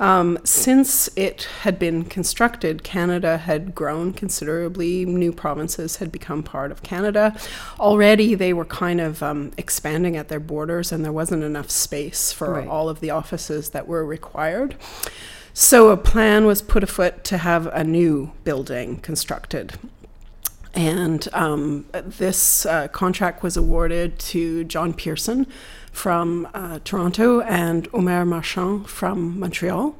um, 0.00 0.38
since 0.44 1.10
it 1.14 1.46
had 1.60 1.78
been 1.78 2.04
constructed, 2.04 2.82
Canada 2.84 3.36
had 3.36 3.74
grown 3.74 4.14
considerably. 4.14 5.04
New 5.04 5.30
provinces 5.30 5.96
had 5.96 6.10
become 6.10 6.42
part 6.42 6.72
of 6.72 6.82
Canada. 6.82 7.36
Already, 7.78 8.34
they 8.34 8.54
were 8.54 8.64
kind 8.64 8.98
of 8.98 9.22
um, 9.22 9.52
expanding 9.58 10.16
at 10.16 10.28
their 10.28 10.40
borders, 10.40 10.90
and 10.90 11.04
there 11.04 11.12
wasn't 11.12 11.42
enough 11.42 11.68
space 11.68 12.32
for 12.32 12.54
right. 12.54 12.66
all 12.66 12.88
of 12.88 13.00
the 13.00 13.10
offices 13.10 13.68
that 13.70 13.86
were 13.86 14.06
required. 14.06 14.74
So, 15.52 15.90
a 15.90 15.98
plan 15.98 16.46
was 16.46 16.62
put 16.62 16.82
afoot 16.82 17.24
to 17.24 17.36
have 17.36 17.66
a 17.66 17.84
new 17.84 18.32
building 18.42 19.00
constructed. 19.00 19.74
And 20.74 21.28
um, 21.32 21.86
this 21.92 22.66
uh, 22.66 22.88
contract 22.88 23.42
was 23.42 23.56
awarded 23.56 24.18
to 24.18 24.64
John 24.64 24.92
Pearson 24.92 25.46
from 25.92 26.48
uh, 26.52 26.80
Toronto 26.82 27.40
and 27.42 27.86
Omer 27.94 28.24
Marchand 28.24 28.88
from 28.88 29.38
Montreal. 29.38 29.94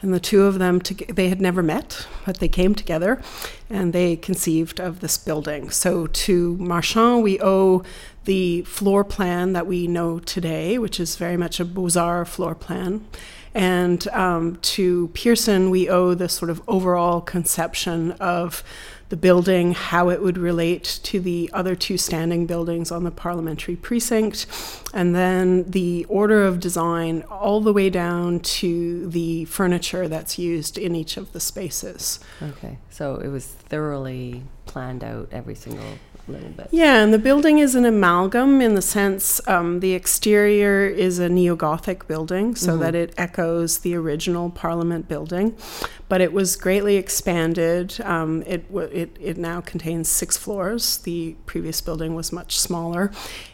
And 0.00 0.14
the 0.14 0.20
two 0.20 0.44
of 0.44 0.58
them, 0.58 0.80
to, 0.80 0.94
they 1.12 1.28
had 1.28 1.42
never 1.42 1.62
met, 1.62 2.06
but 2.24 2.38
they 2.38 2.48
came 2.48 2.74
together 2.74 3.20
and 3.68 3.92
they 3.92 4.16
conceived 4.16 4.80
of 4.80 5.00
this 5.00 5.18
building. 5.18 5.68
So 5.68 6.06
to 6.06 6.56
Marchand, 6.56 7.22
we 7.22 7.38
owe 7.42 7.82
the 8.24 8.62
floor 8.62 9.04
plan 9.04 9.52
that 9.52 9.66
we 9.66 9.86
know 9.86 10.18
today, 10.18 10.78
which 10.78 10.98
is 10.98 11.16
very 11.16 11.36
much 11.36 11.60
a 11.60 11.66
Beaux-Arts 11.66 12.30
floor 12.30 12.54
plan. 12.54 13.06
And 13.52 14.08
um, 14.08 14.56
to 14.62 15.08
Pearson, 15.08 15.70
we 15.70 15.88
owe 15.88 16.14
the 16.14 16.28
sort 16.28 16.50
of 16.50 16.62
overall 16.66 17.20
conception 17.20 18.12
of 18.12 18.64
the 19.08 19.16
building, 19.16 19.72
how 19.72 20.08
it 20.08 20.22
would 20.22 20.38
relate 20.38 21.00
to 21.04 21.20
the 21.20 21.50
other 21.52 21.74
two 21.74 21.98
standing 21.98 22.46
buildings 22.46 22.90
on 22.90 23.04
the 23.04 23.10
parliamentary 23.10 23.76
precinct, 23.76 24.46
and 24.92 25.14
then 25.14 25.70
the 25.70 26.04
order 26.08 26.44
of 26.44 26.60
design 26.60 27.22
all 27.30 27.60
the 27.60 27.72
way 27.72 27.90
down 27.90 28.40
to 28.40 29.08
the 29.08 29.44
furniture 29.46 30.08
that's 30.08 30.38
used 30.38 30.78
in 30.78 30.94
each 30.94 31.16
of 31.16 31.32
the 31.32 31.40
spaces. 31.40 32.20
Okay, 32.42 32.78
so 32.90 33.16
it 33.16 33.28
was 33.28 33.46
thoroughly 33.46 34.42
planned 34.66 35.04
out 35.04 35.28
every 35.30 35.54
single 35.54 35.98
little 36.30 36.48
bit. 36.50 36.68
Yeah, 36.70 37.02
and 37.02 37.12
the 37.12 37.18
building 37.18 37.58
is 37.58 37.74
an 37.74 37.84
amalgam 37.84 38.60
in 38.60 38.74
the 38.74 38.82
sense 38.82 39.46
um, 39.48 39.80
the 39.80 39.92
exterior 39.92 40.86
is 40.86 41.18
a 41.18 41.28
neo 41.28 41.56
Gothic 41.56 42.06
building 42.06 42.54
so 42.54 42.72
mm-hmm. 42.72 42.82
that 42.82 42.94
it 42.94 43.14
echoes 43.16 43.78
the 43.78 43.94
original 43.94 44.50
Parliament 44.50 45.08
building, 45.08 45.56
but 46.08 46.20
it 46.20 46.32
was 46.32 46.56
greatly 46.56 46.96
expanded. 46.96 48.00
Um, 48.02 48.42
it, 48.46 48.64
it, 48.72 49.16
it 49.20 49.36
now 49.38 49.60
contains 49.60 50.08
six 50.08 50.36
floors. 50.36 50.98
The 50.98 51.36
previous 51.46 51.80
building 51.80 52.14
was 52.14 52.32
much 52.32 52.58
smaller. 52.58 53.10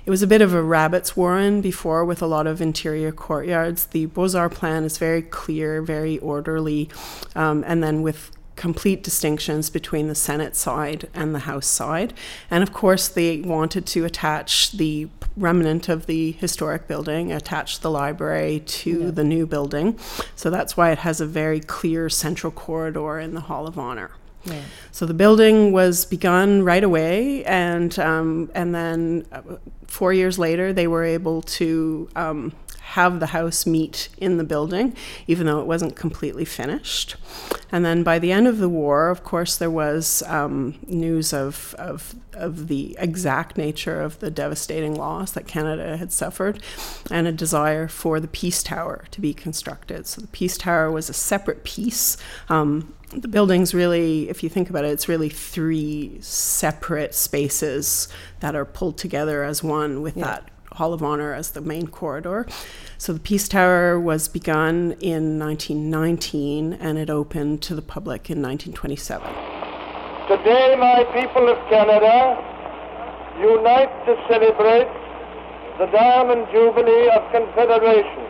It 0.07 0.11
was 0.11 0.23
a 0.23 0.27
bit 0.27 0.43
of 0.43 0.55
a 0.55 0.63
rabbit's 0.63 1.17
warren 1.17 1.61
before 1.61 2.05
with 2.05 2.23
a 2.23 2.27
lot 2.27 2.47
of 2.47 2.61
interior 2.61 3.13
courtyards. 3.13 3.87
The 3.87 4.07
Beaux 4.07 4.37
Arts 4.37 4.59
plan 4.59 4.85
is 4.85 4.99
very 4.99 5.23
clear, 5.23 5.83
very 5.83 6.19
orderly, 6.19 6.89
um, 7.35 7.65
and 7.67 7.83
then 7.83 8.03
with 8.03 8.31
complete 8.61 9.03
distinctions 9.03 9.71
between 9.71 10.09
the 10.09 10.15
Senate 10.15 10.55
side 10.55 11.09
and 11.15 11.35
the 11.35 11.41
House 11.41 11.67
side. 11.67 12.13
And 12.51 12.63
of 12.63 12.75
course, 12.75 13.09
they 13.09 13.41
wanted 13.41 13.87
to 13.87 14.05
attach 14.05 14.73
the 14.73 15.09
remnant 15.35 15.89
of 15.89 16.05
the 16.05 16.33
historic 16.33 16.87
building, 16.87 17.33
attach 17.33 17.81
the 17.81 17.91
library 17.91 18.61
to 18.61 19.05
yeah. 19.05 19.11
the 19.13 19.25
new 19.25 19.47
building. 19.47 19.99
So 20.37 20.51
that's 20.51 20.77
why 20.77 20.91
it 20.91 20.99
has 20.99 21.23
a 21.23 21.27
very 21.27 21.61
clear 21.61 22.11
central 22.11 22.53
corridor 22.53 23.19
in 23.19 23.33
the 23.33 23.41
Hall 23.41 23.67
of 23.67 23.79
Honor. 23.79 24.11
Yeah. 24.45 24.61
So 24.93 25.07
the 25.07 25.15
building 25.15 25.73
was 25.73 26.05
begun 26.05 26.63
right 26.63 26.85
away, 26.85 27.43
and 27.47 27.99
um, 27.99 28.51
and 28.55 28.75
then 28.75 29.27
uh, 29.33 29.41
four 29.87 30.13
years 30.13 30.39
later, 30.39 30.73
they 30.75 30.87
were 30.87 31.05
able 31.05 31.41
to 31.61 32.09
um, 32.15 32.53
have 32.91 33.21
the 33.21 33.27
house 33.27 33.67
meet 33.67 34.09
in 34.19 34.37
the 34.37 34.45
building, 34.45 34.97
even 35.29 35.47
though 35.47 35.61
it 35.61 35.67
wasn't 35.67 35.95
completely 35.95 36.45
finished. 36.45 37.15
And 37.71 37.85
then 37.85 38.03
by 38.03 38.19
the 38.19 38.33
end 38.33 38.49
of 38.49 38.59
the 38.59 38.69
war, 38.69 39.11
of 39.11 39.23
course, 39.23 39.57
there 39.57 39.71
was 39.71 40.25
um, 40.27 40.77
news 40.87 41.33
of, 41.33 41.75
of, 41.79 42.17
of 42.33 42.67
the 42.67 42.97
exact 42.99 43.57
nature 43.57 44.01
of 44.01 44.19
the 44.19 44.31
devastating 44.31 44.97
loss 44.97 45.31
that 45.33 45.47
Canada 45.47 45.97
had 45.97 46.11
suffered 46.11 46.65
and 47.13 47.29
a 47.29 47.33
desire 47.33 47.87
for 47.87 48.19
the 48.19 48.27
Peace 48.27 48.63
Tower 48.63 49.05
to 49.13 49.21
be 49.21 49.33
constructed. 49.33 50.09
So 50.09 50.21
the 50.21 50.27
Peace 50.29 50.59
Tower 50.59 50.91
was 50.91 51.09
a 51.09 51.15
separate 51.15 51.63
piece. 51.63 52.17
Um, 52.49 52.93
the 53.13 53.29
building's 53.29 53.73
really, 53.73 54.29
if 54.29 54.43
you 54.43 54.49
think 54.49 54.69
about 54.69 54.85
it, 54.85 54.89
it's 54.89 55.09
really 55.09 55.29
three 55.29 56.19
separate 56.21 57.15
spaces 57.15 58.09
that 58.41 58.57
are 58.57 58.65
pulled 58.65 58.99
together 58.99 59.45
as 59.45 59.63
one 59.63 60.03
with 60.03 60.17
yeah. 60.17 60.25
that 60.25 60.51
Hall 60.81 60.95
of 60.95 61.03
Honor 61.03 61.35
as 61.35 61.51
the 61.51 61.61
main 61.61 61.89
corridor. 61.89 62.47
So 62.97 63.13
the 63.13 63.21
Peace 63.21 63.49
Tower 63.49 64.01
was 64.01 64.29
begun 64.29 64.97
in 64.99 65.39
1919 65.39 66.73
and 66.73 66.97
it 66.97 67.11
opened 67.11 67.61
to 67.69 67.75
the 67.75 67.83
public 67.83 68.31
in 68.31 68.41
1927. 68.41 69.29
Today, 70.25 70.77
my 70.81 71.05
people 71.13 71.53
of 71.53 71.59
Canada 71.69 72.33
unite 73.45 73.93
to 74.09 74.17
celebrate 74.25 74.89
the 75.77 75.85
Diamond 75.93 76.49
Jubilee 76.49 77.13
of 77.13 77.29
Confederation. 77.29 78.25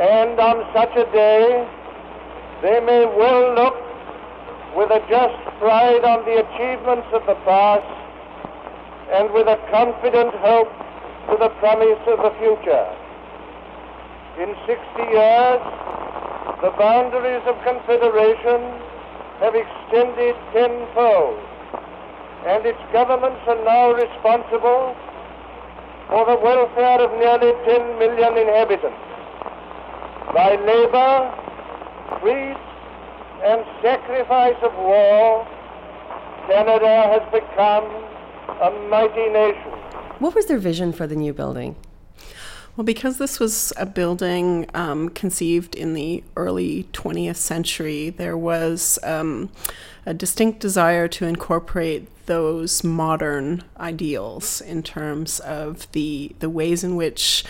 And 0.00 0.40
on 0.40 0.64
such 0.72 0.96
a 0.96 1.04
day, 1.12 1.68
they 2.62 2.80
may 2.80 3.04
well 3.04 3.52
look 3.60 3.76
with 4.74 4.88
a 4.88 5.04
just 5.12 5.36
pride 5.60 6.00
on 6.00 6.24
the 6.24 6.40
achievements 6.40 7.08
of 7.12 7.20
the 7.28 7.36
past 7.44 7.84
and 9.12 9.30
with 9.34 9.48
a 9.48 9.60
confident 9.70 10.32
hope 10.40 10.79
to 11.30 11.36
the 11.38 11.48
promise 11.62 12.02
of 12.10 12.18
the 12.26 12.34
future. 12.42 12.86
In 14.42 14.50
60 14.66 14.74
years, 15.14 15.62
the 16.60 16.74
boundaries 16.74 17.42
of 17.46 17.54
Confederation 17.62 18.60
have 19.38 19.54
extended 19.54 20.34
tenfold, 20.52 21.38
and 22.46 22.66
its 22.66 22.82
governments 22.92 23.40
are 23.46 23.62
now 23.64 23.92
responsible 23.92 24.96
for 26.08 26.26
the 26.26 26.36
welfare 26.42 26.98
of 26.98 27.12
nearly 27.22 27.54
10 27.62 27.98
million 27.98 28.36
inhabitants. 28.36 28.98
By 30.34 30.58
labor, 30.66 31.30
greed, 32.20 32.58
and 33.46 33.64
sacrifice 33.82 34.58
of 34.62 34.74
war, 34.74 35.46
Canada 36.48 37.06
has 37.14 37.22
become 37.30 37.86
a 38.66 38.70
mighty 38.90 39.30
nation. 39.30 39.79
What 40.20 40.34
was 40.34 40.46
their 40.46 40.58
vision 40.58 40.92
for 40.92 41.06
the 41.06 41.16
new 41.16 41.32
building? 41.32 41.76
Well, 42.76 42.84
because 42.84 43.16
this 43.16 43.40
was 43.40 43.72
a 43.78 43.86
building 43.86 44.68
um, 44.74 45.08
conceived 45.08 45.74
in 45.74 45.94
the 45.94 46.22
early 46.36 46.86
20th 46.92 47.36
century, 47.36 48.10
there 48.10 48.36
was 48.36 48.98
um, 49.02 49.50
a 50.04 50.12
distinct 50.12 50.60
desire 50.60 51.08
to 51.08 51.24
incorporate 51.24 52.06
those 52.26 52.84
modern 52.84 53.64
ideals 53.78 54.60
in 54.60 54.82
terms 54.82 55.40
of 55.40 55.90
the 55.92 56.36
the 56.38 56.50
ways 56.50 56.84
in 56.84 56.96
which 56.96 57.42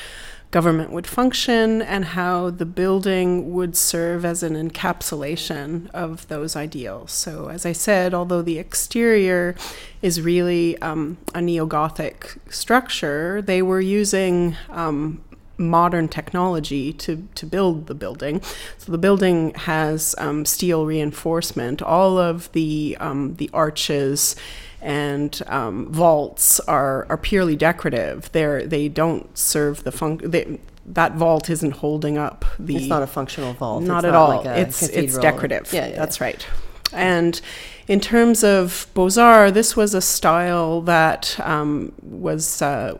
government 0.50 0.90
would 0.90 1.06
function 1.06 1.80
and 1.80 2.04
how 2.06 2.50
the 2.50 2.66
building 2.66 3.52
would 3.52 3.76
serve 3.76 4.24
as 4.24 4.42
an 4.42 4.54
encapsulation 4.54 5.88
of 5.90 6.26
those 6.28 6.56
ideals. 6.56 7.12
So, 7.12 7.48
as 7.48 7.64
I 7.64 7.72
said, 7.72 8.12
although 8.14 8.42
the 8.42 8.58
exterior 8.58 9.54
is 10.02 10.20
really 10.20 10.76
um, 10.82 11.18
a 11.34 11.40
neo 11.40 11.66
Gothic 11.66 12.36
structure, 12.48 13.40
they 13.40 13.62
were 13.62 13.80
using 13.80 14.56
um, 14.70 15.22
modern 15.60 16.08
technology 16.08 16.92
to, 16.94 17.28
to 17.34 17.46
build 17.46 17.86
the 17.86 17.94
building. 17.94 18.40
So 18.78 18.90
the 18.90 18.98
building 18.98 19.52
has 19.54 20.14
um, 20.18 20.44
steel 20.44 20.86
reinforcement. 20.86 21.82
All 21.82 22.18
of 22.18 22.50
the 22.52 22.96
um, 22.98 23.34
the 23.36 23.50
arches 23.52 24.34
and 24.82 25.42
um, 25.46 25.92
vaults 25.92 26.60
are, 26.60 27.06
are 27.08 27.16
purely 27.16 27.56
decorative. 27.56 28.30
They're, 28.32 28.66
they 28.66 28.88
don't 28.88 29.36
serve 29.36 29.84
the 29.84 29.92
function. 29.92 30.60
That 30.86 31.14
vault 31.14 31.50
isn't 31.50 31.72
holding 31.72 32.18
up 32.18 32.44
the. 32.58 32.76
It's 32.76 32.86
not 32.86 33.02
a 33.02 33.06
functional 33.06 33.52
vault. 33.52 33.84
Not 33.84 33.98
it's 33.98 34.06
at 34.06 34.12
not 34.12 34.30
all. 34.30 34.44
Like 34.44 34.46
it's 34.58 34.82
it's 34.82 35.16
decorative. 35.18 35.72
Yeah, 35.72 35.88
yeah 35.88 35.96
that's 35.96 36.18
yeah. 36.18 36.24
right. 36.24 36.46
And 36.92 37.40
in 37.86 38.00
terms 38.00 38.42
of 38.42 38.88
Beaux 38.94 39.10
Arts, 39.16 39.52
this 39.52 39.76
was 39.76 39.94
a 39.94 40.00
style 40.00 40.80
that 40.82 41.38
um, 41.40 41.92
was 42.02 42.62
uh, 42.62 42.98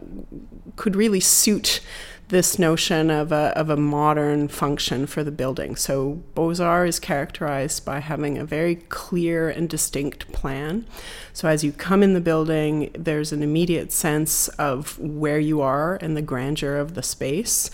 could 0.77 0.95
really 0.95 1.21
suit 1.21 1.81
this 2.31 2.59
notion 2.59 3.11
of 3.11 3.33
a, 3.33 3.53
of 3.57 3.71
a 3.71 3.77
modern 3.77 4.49
function 4.49 5.07
for 5.07 5.23
the 5.23 5.31
building. 5.31 5.77
So 5.77 6.23
Beaux-Arts 6.35 6.89
is 6.89 7.01
characterized 7.01 7.85
by 7.85 7.99
having 8.01 8.39
a 8.39 8.45
very 8.45 8.77
clear 8.77 9.51
and 9.51 9.69
distinct 9.69 10.33
plan. 10.33 10.87
So 11.33 11.49
as 11.49 11.63
you 11.63 11.73
come 11.73 12.03
in 12.03 12.15
the 12.15 12.21
building, 12.21 12.91
there's 12.95 13.33
an 13.33 13.43
immediate 13.43 13.93
sense 13.93 14.49
of 14.49 14.99
where 14.99 15.39
you 15.39 15.61
are 15.61 15.97
and 15.97 16.17
the 16.17 16.23
grandeur 16.23 16.77
of 16.77 16.95
the 16.95 17.03
space. 17.03 17.71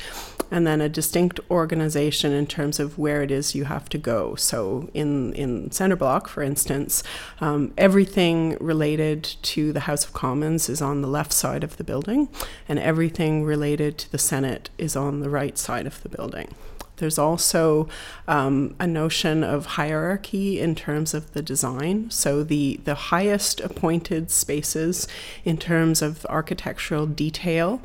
And 0.51 0.67
then 0.67 0.81
a 0.81 0.89
distinct 0.89 1.41
organization 1.51 2.33
in 2.33 2.47
terms 2.47 2.79
of 2.79 2.99
where 2.99 3.23
it 3.23 3.31
is 3.31 3.55
you 3.55 3.65
have 3.65 3.89
to 3.91 3.99
go. 3.99 4.35
So, 4.35 4.89
in, 4.95 5.33
in 5.35 5.71
Center 5.71 5.97
Block, 5.97 6.29
for 6.29 6.43
instance, 6.43 7.03
um, 7.41 7.73
everything 7.77 8.57
related 8.61 9.25
to 9.25 9.73
the 9.73 9.81
House 9.81 10.05
of 10.05 10.13
Commons 10.13 10.69
is 10.69 10.83
on 10.83 11.03
the 11.03 11.09
left 11.09 11.33
side 11.33 11.65
of 11.65 11.77
the 11.77 11.85
building, 11.85 12.29
and 12.69 12.79
everything 12.79 13.45
related 13.45 13.99
to 13.99 14.13
the 14.13 14.19
Senate 14.19 14.71
is 14.79 14.97
on 14.97 15.21
the 15.21 15.31
right 15.31 15.59
side 15.59 15.87
of 15.87 16.03
the 16.03 16.09
building. 16.09 16.55
There's 16.97 17.19
also 17.19 17.89
um, 18.27 18.75
a 18.79 18.87
notion 18.87 19.45
of 19.45 19.67
hierarchy 19.67 20.61
in 20.61 20.75
terms 20.75 21.15
of 21.15 21.33
the 21.33 21.43
design. 21.43 22.11
So 22.11 22.43
the, 22.43 22.81
the 22.85 22.95
highest 22.95 23.61
appointed 23.61 24.31
spaces 24.31 25.07
in 25.45 25.57
terms 25.59 26.03
of 26.03 26.25
architectural 26.27 27.07
detail 27.07 27.81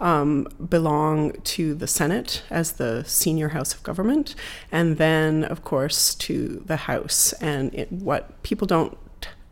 um, 0.00 0.46
belong 0.68 1.32
to 1.32 1.74
the 1.74 1.86
Senate 1.86 2.42
as 2.50 2.72
the 2.72 3.04
senior 3.04 3.50
house 3.50 3.74
of 3.74 3.82
government, 3.82 4.34
and 4.72 4.96
then, 4.96 5.44
of 5.44 5.62
course, 5.62 6.14
to 6.14 6.62
the 6.66 6.76
House. 6.76 7.32
And 7.34 7.74
it, 7.74 7.92
what 7.92 8.42
people 8.42 8.66
don't 8.66 8.96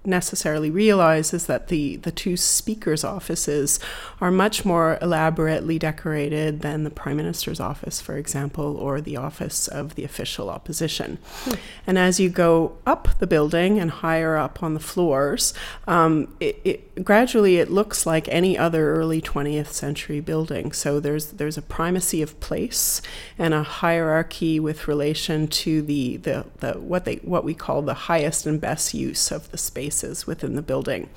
necessarily 0.08 0.70
realize 0.70 1.32
is 1.32 1.46
that 1.46 1.68
the, 1.68 1.96
the 1.96 2.10
two 2.10 2.36
speakers' 2.36 3.04
offices 3.04 3.78
are 4.20 4.30
much 4.30 4.64
more 4.64 4.98
elaborately 5.00 5.78
decorated 5.78 6.60
than 6.60 6.84
the 6.84 6.90
Prime 6.90 7.18
Minister's 7.18 7.60
office, 7.60 8.00
for 8.00 8.16
example, 8.16 8.76
or 8.76 9.00
the 9.00 9.16
office 9.16 9.68
of 9.68 9.94
the 9.94 10.04
official 10.04 10.50
opposition. 10.50 11.18
Hmm. 11.44 11.54
And 11.86 11.98
as 11.98 12.18
you 12.18 12.28
go 12.28 12.76
up 12.86 13.08
the 13.18 13.26
building 13.26 13.78
and 13.78 13.90
higher 13.90 14.36
up 14.36 14.62
on 14.62 14.74
the 14.74 14.80
floors, 14.80 15.54
um, 15.86 16.34
it, 16.40 16.60
it, 16.64 17.04
gradually 17.04 17.56
it 17.56 17.70
looks 17.70 18.06
like 18.06 18.28
any 18.28 18.56
other 18.56 18.94
early 18.94 19.20
20th 19.20 19.68
century 19.68 20.20
building. 20.20 20.72
So 20.72 21.00
there's, 21.00 21.32
there's 21.32 21.58
a 21.58 21.62
primacy 21.62 22.22
of 22.22 22.38
place 22.40 23.02
and 23.38 23.54
a 23.54 23.62
hierarchy 23.62 24.58
with 24.58 24.88
relation 24.88 25.48
to 25.48 25.82
the, 25.82 26.16
the, 26.18 26.46
the 26.58 26.72
what, 26.74 27.04
they, 27.04 27.16
what 27.16 27.44
we 27.44 27.54
call 27.54 27.82
the 27.82 27.94
highest 27.94 28.46
and 28.46 28.60
best 28.60 28.94
use 28.94 29.30
of 29.30 29.50
the 29.50 29.58
space 29.58 29.97
spaces 29.98 30.26
within 30.26 30.54
the 30.54 30.62
building. 30.62 31.08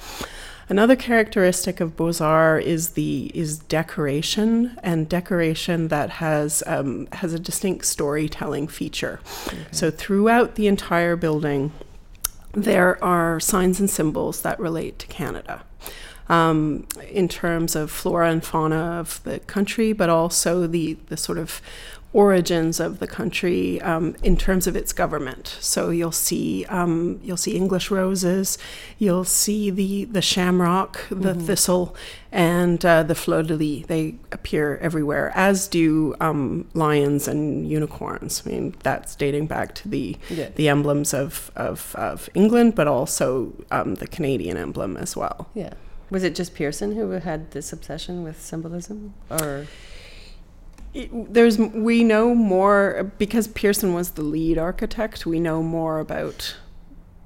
Another 0.69 0.95
characteristic 0.95 1.81
of 1.81 1.97
Beaux-Arts 1.97 2.65
is 2.65 2.89
the 2.91 3.31
is 3.33 3.59
decoration 3.59 4.77
and 4.81 5.09
decoration 5.09 5.89
that 5.89 6.09
has 6.09 6.63
um, 6.65 7.07
has 7.11 7.33
a 7.33 7.39
distinct 7.39 7.85
storytelling 7.85 8.69
feature. 8.69 9.19
Okay. 9.47 9.57
So 9.71 9.91
throughout 9.91 10.55
the 10.55 10.67
entire 10.67 11.17
building, 11.17 11.71
there 12.53 13.03
are 13.03 13.39
signs 13.39 13.79
and 13.79 13.89
symbols 13.89 14.41
that 14.41 14.59
relate 14.59 14.97
to 14.99 15.07
Canada. 15.07 15.63
Um, 16.29 16.87
in 17.09 17.27
terms 17.27 17.75
of 17.75 17.91
flora 17.91 18.31
and 18.31 18.41
fauna 18.41 18.99
of 18.99 19.21
the 19.23 19.39
country, 19.39 19.91
but 19.91 20.09
also 20.09 20.65
the, 20.65 20.95
the 21.07 21.17
sort 21.17 21.37
of 21.37 21.61
origins 22.13 22.79
of 22.79 22.99
the 22.99 23.07
country 23.07 23.81
um, 23.81 24.15
in 24.21 24.35
terms 24.35 24.67
of 24.67 24.75
its 24.75 24.91
government. 24.91 25.55
So 25.59 25.89
you'll 25.89 26.11
see 26.11 26.65
um, 26.65 27.19
you'll 27.23 27.37
see 27.37 27.55
English 27.55 27.89
roses, 27.89 28.57
you'll 28.97 29.23
see 29.23 29.69
the 29.69 30.05
the 30.05 30.21
shamrock, 30.21 31.07
the 31.09 31.15
mm-hmm. 31.15 31.45
thistle, 31.45 31.95
and 32.31 32.83
uh, 32.85 33.03
the 33.03 33.15
fleur 33.15 33.43
de 33.43 33.55
lis. 33.55 33.85
They 33.85 34.15
appear 34.31 34.77
everywhere, 34.81 35.31
as 35.35 35.67
do 35.67 36.15
um, 36.19 36.67
lions 36.73 37.27
and 37.27 37.69
unicorns. 37.69 38.43
I 38.45 38.49
mean, 38.49 38.75
that's 38.83 39.15
dating 39.15 39.47
back 39.47 39.73
to 39.75 39.87
the 39.87 40.17
yeah. 40.29 40.49
the 40.55 40.67
emblems 40.67 41.13
of, 41.13 41.51
of, 41.55 41.95
of 41.95 42.29
England, 42.33 42.75
but 42.75 42.87
also 42.87 43.53
um, 43.71 43.95
the 43.95 44.07
Canadian 44.07 44.57
emblem 44.57 44.97
as 44.97 45.15
well. 45.15 45.49
Yeah. 45.53 45.73
Was 46.09 46.23
it 46.23 46.35
just 46.35 46.55
Pearson 46.55 46.95
who 46.97 47.09
had 47.11 47.51
this 47.51 47.71
obsession 47.71 48.21
with 48.21 48.41
symbolism, 48.41 49.13
or? 49.29 49.67
There's 50.93 51.57
we 51.57 52.03
know 52.03 52.35
more 52.35 53.11
because 53.17 53.47
Pearson 53.47 53.93
was 53.93 54.11
the 54.11 54.23
lead 54.23 54.57
architect. 54.57 55.25
We 55.25 55.39
know 55.39 55.63
more 55.63 55.99
about 55.99 56.57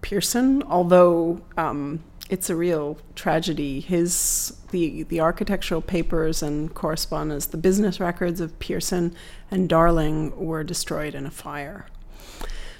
Pearson, 0.01 0.61
although 0.63 1.41
um, 1.57 2.03
it's 2.29 2.49
a 2.49 2.55
real 2.55 2.97
tragedy. 3.15 3.79
His 3.79 4.57
the 4.71 5.03
the 5.03 5.19
architectural 5.19 5.81
papers 5.81 6.43
and 6.43 6.73
correspondence, 6.73 7.47
the 7.47 7.57
business 7.57 7.99
records 7.99 8.39
of 8.39 8.57
Pearson 8.59 9.15
and 9.49 9.67
Darling 9.67 10.35
were 10.37 10.63
destroyed 10.63 11.15
in 11.15 11.25
a 11.25 11.31
fire. 11.31 11.87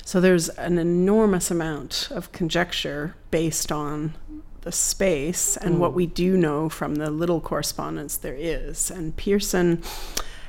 So 0.03 0.21
there's 0.21 0.49
an 0.49 0.77
enormous 0.77 1.49
amount 1.49 2.09
of 2.11 2.31
conjecture 2.31 3.15
based 3.31 3.71
on 3.71 4.13
the 4.61 4.71
space 4.71 5.57
and 5.57 5.75
mm. 5.75 5.77
what 5.79 5.93
we 5.93 6.05
do 6.05 6.37
know 6.37 6.69
from 6.69 6.95
the 6.95 7.09
little 7.09 7.41
correspondence 7.41 8.17
there 8.17 8.35
is. 8.35 8.91
And 8.91 9.15
Pearson 9.15 9.81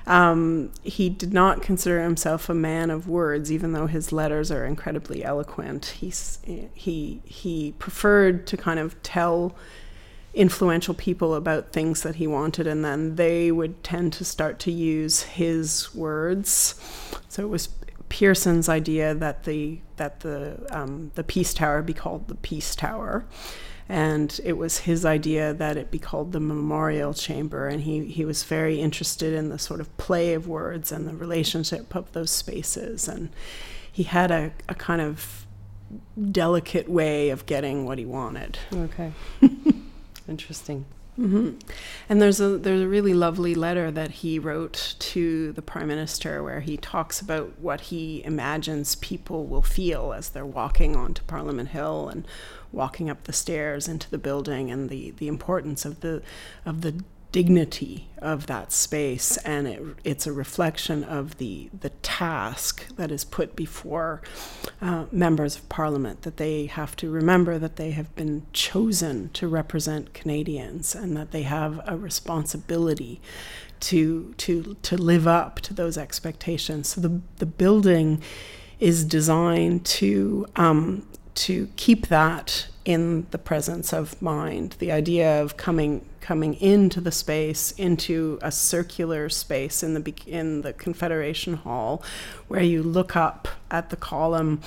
um, 0.06 0.70
he 0.82 1.08
did 1.08 1.32
not 1.32 1.62
consider 1.62 2.02
himself 2.02 2.48
a 2.48 2.54
man 2.54 2.90
of 2.90 3.08
words, 3.08 3.50
even 3.50 3.72
though 3.72 3.86
his 3.86 4.12
letters 4.12 4.50
are 4.50 4.64
incredibly 4.64 5.24
eloquent. 5.24 5.86
He's, 5.98 6.38
he, 6.74 7.20
he 7.24 7.74
preferred 7.78 8.46
to 8.46 8.56
kind 8.56 8.78
of 8.78 9.00
tell 9.02 9.56
influential 10.32 10.94
people 10.94 11.34
about 11.34 11.72
things 11.72 12.02
that 12.02 12.16
he 12.16 12.26
wanted, 12.26 12.66
and 12.66 12.84
then 12.84 13.16
they 13.16 13.50
would 13.50 13.82
tend 13.82 14.12
to 14.12 14.24
start 14.24 14.58
to 14.60 14.70
use 14.70 15.22
his 15.22 15.94
words. 15.94 16.74
So 17.28 17.42
it 17.42 17.48
was 17.48 17.70
Pearson's 18.08 18.68
idea 18.68 19.14
that 19.14 19.44
the 19.44 19.80
that 19.96 20.20
the 20.20 20.64
um, 20.70 21.10
the 21.14 21.24
Peace 21.24 21.52
Tower 21.52 21.82
be 21.82 21.94
called 21.94 22.28
the 22.28 22.36
Peace 22.36 22.76
Tower, 22.76 23.24
and 23.88 24.40
it 24.44 24.54
was 24.54 24.78
his 24.78 25.04
idea 25.04 25.54
that 25.54 25.76
it 25.76 25.90
be 25.90 25.98
called 25.98 26.32
the 26.32 26.40
memorial 26.40 27.14
chamber. 27.14 27.68
And 27.68 27.82
he, 27.82 28.06
he 28.06 28.24
was 28.24 28.42
very 28.42 28.80
interested 28.80 29.32
in 29.32 29.48
the 29.48 29.58
sort 29.58 29.80
of 29.80 29.96
play 29.96 30.34
of 30.34 30.48
words 30.48 30.90
and 30.90 31.06
the 31.06 31.14
relationship 31.14 31.94
of 31.94 32.10
those 32.12 32.30
spaces. 32.30 33.06
And 33.06 33.30
he 33.90 34.02
had 34.02 34.30
a, 34.30 34.52
a 34.68 34.74
kind 34.74 35.00
of 35.00 35.46
delicate 36.32 36.88
way 36.88 37.30
of 37.30 37.46
getting 37.46 37.84
what 37.84 37.98
he 37.98 38.04
wanted. 38.04 38.58
Okay. 38.74 39.12
Interesting 40.28 40.84
Mm-hmm. 41.18 41.58
And 42.08 42.20
there's 42.20 42.40
a 42.40 42.58
there's 42.58 42.82
a 42.82 42.88
really 42.88 43.14
lovely 43.14 43.54
letter 43.54 43.90
that 43.90 44.10
he 44.10 44.38
wrote 44.38 44.96
to 44.98 45.52
the 45.52 45.62
prime 45.62 45.88
minister 45.88 46.42
where 46.42 46.60
he 46.60 46.76
talks 46.76 47.20
about 47.20 47.58
what 47.58 47.82
he 47.82 48.22
imagines 48.24 48.96
people 48.96 49.46
will 49.46 49.62
feel 49.62 50.12
as 50.12 50.28
they're 50.28 50.44
walking 50.44 50.94
onto 50.94 51.22
Parliament 51.22 51.70
Hill 51.70 52.08
and 52.08 52.26
walking 52.70 53.08
up 53.08 53.24
the 53.24 53.32
stairs 53.32 53.88
into 53.88 54.10
the 54.10 54.18
building 54.18 54.70
and 54.70 54.90
the, 54.90 55.12
the 55.12 55.28
importance 55.28 55.86
of 55.86 56.00
the 56.00 56.22
of 56.66 56.82
the 56.82 57.02
dignity 57.32 58.08
of 58.18 58.46
that 58.46 58.72
space 58.72 59.36
and 59.38 59.66
it, 59.66 59.82
it's 60.04 60.26
a 60.26 60.32
reflection 60.32 61.04
of 61.04 61.36
the 61.38 61.68
the 61.78 61.90
task 61.90 62.86
that 62.96 63.10
is 63.10 63.24
put 63.24 63.54
before 63.54 64.22
uh, 64.80 65.04
members 65.12 65.56
of 65.56 65.68
parliament 65.68 66.22
that 66.22 66.38
they 66.38 66.66
have 66.66 66.96
to 66.96 67.10
remember 67.10 67.58
that 67.58 67.76
they 67.76 67.90
have 67.90 68.14
been 68.16 68.46
chosen 68.52 69.28
to 69.30 69.46
represent 69.46 70.14
Canadians 70.14 70.94
and 70.94 71.16
that 71.16 71.30
they 71.30 71.42
have 71.42 71.80
a 71.86 71.96
responsibility 71.96 73.20
to 73.80 74.34
to 74.38 74.76
to 74.82 74.96
live 74.96 75.26
up 75.26 75.60
to 75.60 75.74
those 75.74 75.98
expectations. 75.98 76.88
So 76.88 77.00
the 77.00 77.20
the 77.36 77.46
building 77.46 78.22
is 78.80 79.04
designed 79.04 79.84
to 79.86 80.46
um, 80.56 81.06
to 81.34 81.68
keep 81.76 82.08
that 82.08 82.68
in 82.86 83.26
the 83.32 83.38
presence 83.38 83.92
of 83.92 84.22
mind. 84.22 84.76
The 84.78 84.92
idea 84.92 85.42
of 85.42 85.56
coming 85.58 86.08
coming 86.20 86.54
into 86.54 87.00
the 87.00 87.12
space, 87.12 87.70
into 87.72 88.38
a 88.42 88.50
circular 88.50 89.28
space 89.28 89.82
in 89.82 89.94
the 89.94 90.14
in 90.26 90.62
the 90.62 90.72
Confederation 90.72 91.54
Hall, 91.54 92.02
where 92.48 92.62
you 92.62 92.82
look 92.82 93.14
up 93.14 93.48
at 93.70 93.90
the 93.90 93.96
column. 93.96 94.62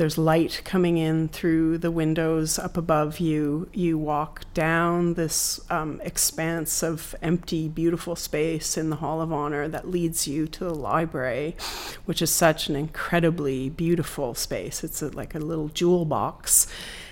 There's 0.00 0.16
light 0.16 0.62
coming 0.64 0.96
in 0.96 1.28
through 1.28 1.76
the 1.76 1.90
windows 1.90 2.58
up 2.58 2.78
above 2.78 3.20
you. 3.20 3.68
You 3.74 3.98
walk 3.98 4.46
down 4.54 5.12
this 5.12 5.60
um, 5.68 6.00
expanse 6.02 6.82
of 6.82 7.14
empty, 7.20 7.68
beautiful 7.68 8.16
space 8.16 8.78
in 8.78 8.88
the 8.88 8.96
Hall 8.96 9.20
of 9.20 9.30
Honor 9.30 9.68
that 9.68 9.90
leads 9.90 10.26
you 10.26 10.46
to 10.46 10.64
the 10.64 10.74
library, 10.74 11.54
which 12.06 12.22
is 12.22 12.30
such 12.30 12.70
an 12.70 12.76
incredibly 12.76 13.68
beautiful 13.68 14.34
space. 14.34 14.82
It's 14.82 15.02
a, 15.02 15.10
like 15.10 15.34
a 15.34 15.38
little 15.38 15.68
jewel 15.68 16.06
box 16.06 16.66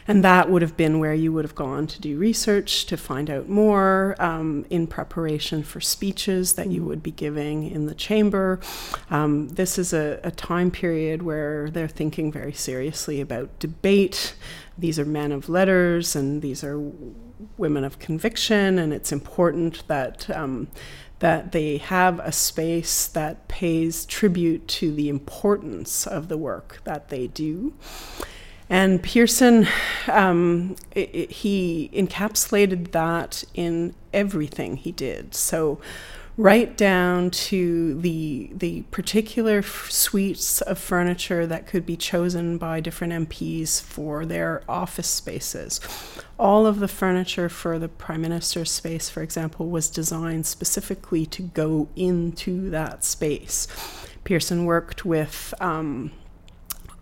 and 0.09 0.25
that 0.25 0.49
would 0.49 0.63
have 0.63 0.75
been 0.75 0.99
where 0.99 1.13
you 1.13 1.35
would 1.35 1.45
have 1.45 1.55
gone 1.55 1.87
to 1.87 2.01
do 2.01 2.17
research, 2.17 2.87
to 2.87 2.97
find 2.97 3.29
out 3.29 3.47
more 3.51 4.17
um, 4.19 4.65
in 4.71 4.87
preparation 4.87 5.63
for 5.63 5.83
speeches 5.83 6.55
that 6.55 6.69
you 6.69 6.83
would 6.83 7.03
be 7.03 7.11
giving 7.11 7.71
in 7.71 7.85
the 7.85 7.95
chamber. 7.95 8.59
Um, 9.11 9.51
this 9.51 9.79
is 9.79 9.93
a, 9.93 10.19
a 10.25 10.31
time 10.31 10.71
period 10.71 11.23
where 11.23 11.69
they're 11.69 11.87
thinking 11.87 12.33
very 12.33 12.55
seriously 12.55 12.78
about 13.21 13.59
debate. 13.59 14.35
These 14.77 14.99
are 14.99 15.05
men 15.05 15.33
of 15.33 15.49
letters 15.49 16.15
and 16.15 16.43
these 16.43 16.63
are 16.63 16.79
women 17.57 17.85
of 17.85 17.99
conviction, 17.99 18.79
and 18.79 18.93
it's 18.93 19.13
important 19.13 19.87
that. 19.89 20.29
Um, 20.31 20.69
that 21.21 21.51
they 21.51 21.79
have 21.79 22.21
a 22.21 22.31
space 22.31 23.09
that 23.09 23.49
pays 23.49 24.07
tribute 24.07 24.69
to 24.69 24.93
the 24.95 25.09
importance 25.09 26.07
of 26.07 26.29
the 26.29 26.37
work 26.37 26.81
that 26.85 27.09
they 27.09 27.27
do. 27.27 27.75
And 28.71 29.03
Pearson, 29.03 29.67
um, 30.09 30.77
it, 30.95 31.11
it, 31.13 31.31
he 31.33 31.91
encapsulated 31.93 32.93
that 32.93 33.43
in 33.55 33.95
everything 34.13 34.77
he 34.77 34.93
did. 34.93 35.35
So, 35.35 35.81
right 36.39 36.77
down 36.77 37.29
to 37.33 38.01
the 38.01 38.49
the 38.53 38.83
particular 38.93 39.59
f- 39.59 39.91
suites 39.91 40.61
of 40.63 40.79
furniture 40.79 41.49
that 41.49 41.67
could 41.67 41.85
be 41.85 41.97
chosen 41.97 42.57
by 42.57 42.79
different 42.79 43.13
MPs 43.29 43.83
for 43.83 44.25
their 44.25 44.63
office 44.69 45.09
spaces. 45.09 45.81
All 46.39 46.65
of 46.65 46.79
the 46.79 46.87
furniture 46.87 47.49
for 47.49 47.77
the 47.81 47.89
prime 47.89 48.23
minister's 48.23 48.71
space, 48.71 49.11
for 49.11 49.21
example, 49.21 49.69
was 49.69 49.91
designed 49.91 50.47
specifically 50.47 51.27
to 51.27 51.43
go 51.43 51.89
into 51.97 52.71
that 52.71 53.05
space. 53.05 53.67
Pearson 54.25 54.65
worked 54.65 55.05
with. 55.05 55.53
Um, 55.61 56.13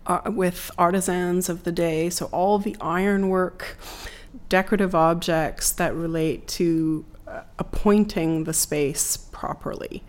uh, 0.07 0.21
with 0.27 0.71
artisans 0.77 1.49
of 1.49 1.65
the 1.65 1.71
day, 1.71 2.09
so 2.09 2.27
all 2.27 2.59
the 2.59 2.77
ironwork, 2.79 3.77
decorative 4.47 4.95
objects 4.95 5.69
that 5.73 5.93
relate 5.93 6.47
to 6.47 7.05
uh, 7.27 7.41
appointing 7.59 8.45
the 8.45 8.53
space 8.53 9.26
properly. 9.37 10.03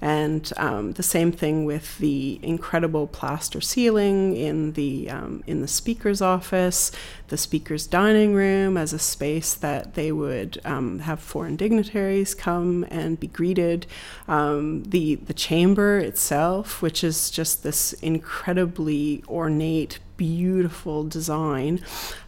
And 0.00 0.52
um, 0.58 0.92
the 0.92 1.02
same 1.02 1.32
thing 1.32 1.64
with 1.64 1.96
the 1.98 2.38
incredible 2.42 3.06
plaster 3.06 3.62
ceiling 3.62 4.36
in 4.36 4.72
the 4.72 5.08
um, 5.08 5.42
in 5.46 5.62
the 5.62 5.68
speaker's 5.68 6.20
office, 6.20 6.92
the 7.28 7.38
speaker's 7.38 7.86
dining 7.86 8.34
room 8.34 8.76
as 8.76 8.92
a 8.92 8.98
space 8.98 9.54
that 9.54 9.94
they 9.94 10.12
would 10.12 10.60
um, 10.66 10.98
have 10.98 11.20
foreign 11.20 11.56
dignitaries 11.56 12.34
come 12.34 12.84
and 12.90 13.18
be 13.18 13.26
greeted. 13.26 13.86
Um, 14.28 14.82
the 14.82 15.14
the 15.14 15.34
chamber 15.34 15.98
itself, 15.98 16.82
which 16.82 17.02
is 17.02 17.30
just 17.30 17.62
this 17.62 17.94
incredibly 17.94 19.24
ornate 19.28 19.98
beautiful 20.16 21.04
design, 21.04 21.80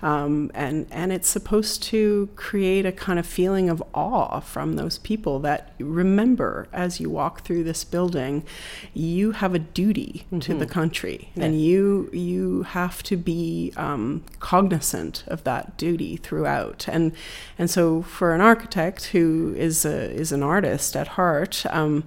um, 0.02 0.50
and 0.54 0.86
and 0.90 1.12
it's 1.12 1.28
supposed 1.28 1.82
to 1.84 2.28
create 2.36 2.86
a 2.86 2.92
kind 2.92 3.18
of 3.18 3.26
feeling 3.26 3.68
of 3.68 3.82
awe 3.94 4.40
from 4.40 4.76
those 4.76 4.98
people 4.98 5.38
that 5.40 5.72
remember 5.78 6.68
as 6.72 7.00
you 7.00 7.10
walk 7.10 7.42
through 7.42 7.64
this 7.64 7.84
building, 7.84 8.44
you 8.94 9.32
have 9.32 9.54
a 9.54 9.58
duty 9.58 10.26
mm-hmm. 10.26 10.38
to 10.40 10.54
the 10.54 10.64
mm-hmm. 10.64 10.72
country, 10.72 11.30
yeah. 11.34 11.44
and 11.44 11.60
you 11.60 12.10
you 12.12 12.62
have 12.64 13.02
to 13.04 13.16
be 13.16 13.72
um, 13.76 14.22
cognizant 14.40 15.24
of 15.26 15.44
that 15.44 15.76
duty 15.76 16.16
throughout, 16.16 16.86
and 16.88 17.12
and 17.58 17.70
so 17.70 18.02
for 18.02 18.34
an 18.34 18.40
architect 18.40 19.06
who 19.06 19.54
is 19.56 19.84
a, 19.84 20.10
is 20.10 20.32
an 20.32 20.42
artist 20.42 20.96
at 20.96 21.08
heart. 21.08 21.64
Um, 21.70 22.04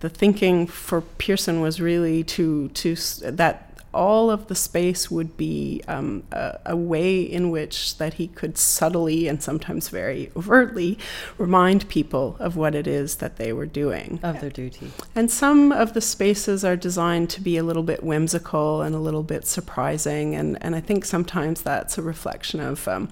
the 0.00 0.08
thinking 0.08 0.66
for 0.66 1.00
Pearson 1.00 1.60
was 1.60 1.80
really 1.80 2.22
to 2.24 2.68
to 2.68 2.94
that 3.22 3.67
all 3.98 4.30
of 4.30 4.46
the 4.46 4.54
space 4.54 5.10
would 5.10 5.36
be 5.36 5.82
um, 5.88 6.22
a, 6.30 6.60
a, 6.66 6.76
way 6.76 7.20
in 7.20 7.50
which 7.50 7.98
that 7.98 8.14
he 8.14 8.28
could 8.28 8.56
subtly 8.56 9.26
and 9.26 9.42
sometimes 9.42 9.88
very 9.88 10.30
overtly 10.36 10.96
remind 11.36 11.88
people 11.88 12.36
of 12.38 12.56
what 12.56 12.76
it 12.76 12.86
is 12.86 13.16
that 13.16 13.38
they 13.38 13.52
were 13.52 13.66
doing. 13.66 14.20
Of 14.22 14.40
their 14.40 14.50
duty. 14.50 14.92
And 15.16 15.28
some 15.28 15.72
of 15.72 15.94
the 15.94 16.00
spaces 16.00 16.64
are 16.64 16.76
designed 16.76 17.28
to 17.30 17.40
be 17.40 17.56
a 17.56 17.64
little 17.64 17.82
bit 17.82 18.04
whimsical 18.04 18.82
and 18.82 18.94
a 18.94 19.00
little 19.00 19.24
bit 19.24 19.44
surprising 19.48 20.36
and, 20.36 20.56
and 20.62 20.76
I 20.76 20.80
think 20.80 21.04
sometimes 21.04 21.62
that's 21.62 21.98
a 21.98 22.02
reflection 22.02 22.60
of 22.60 22.86
um, 22.86 23.08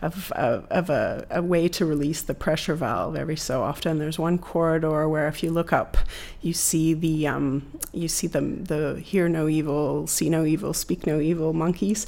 of, 0.00 0.30
of, 0.32 0.64
of 0.70 0.90
a, 0.90 1.26
a 1.30 1.42
way 1.42 1.66
to 1.66 1.84
release 1.84 2.22
the 2.22 2.34
pressure 2.34 2.76
valve 2.76 3.16
every 3.16 3.36
so 3.36 3.64
often. 3.64 3.98
There's 3.98 4.20
one 4.20 4.38
corridor 4.38 5.08
where 5.08 5.26
if 5.26 5.42
you 5.42 5.50
look 5.50 5.72
up 5.72 5.96
you 6.40 6.52
see 6.52 6.94
the 6.94 7.26
um, 7.26 7.66
you 7.92 8.08
see 8.08 8.26
the 8.26 8.40
the 8.40 9.00
hear 9.04 9.28
no 9.28 9.48
evil 9.48 10.06
see 10.06 10.27
no 10.28 10.44
evil, 10.44 10.72
speak 10.72 11.06
no 11.06 11.20
evil 11.20 11.52
monkeys. 11.52 12.06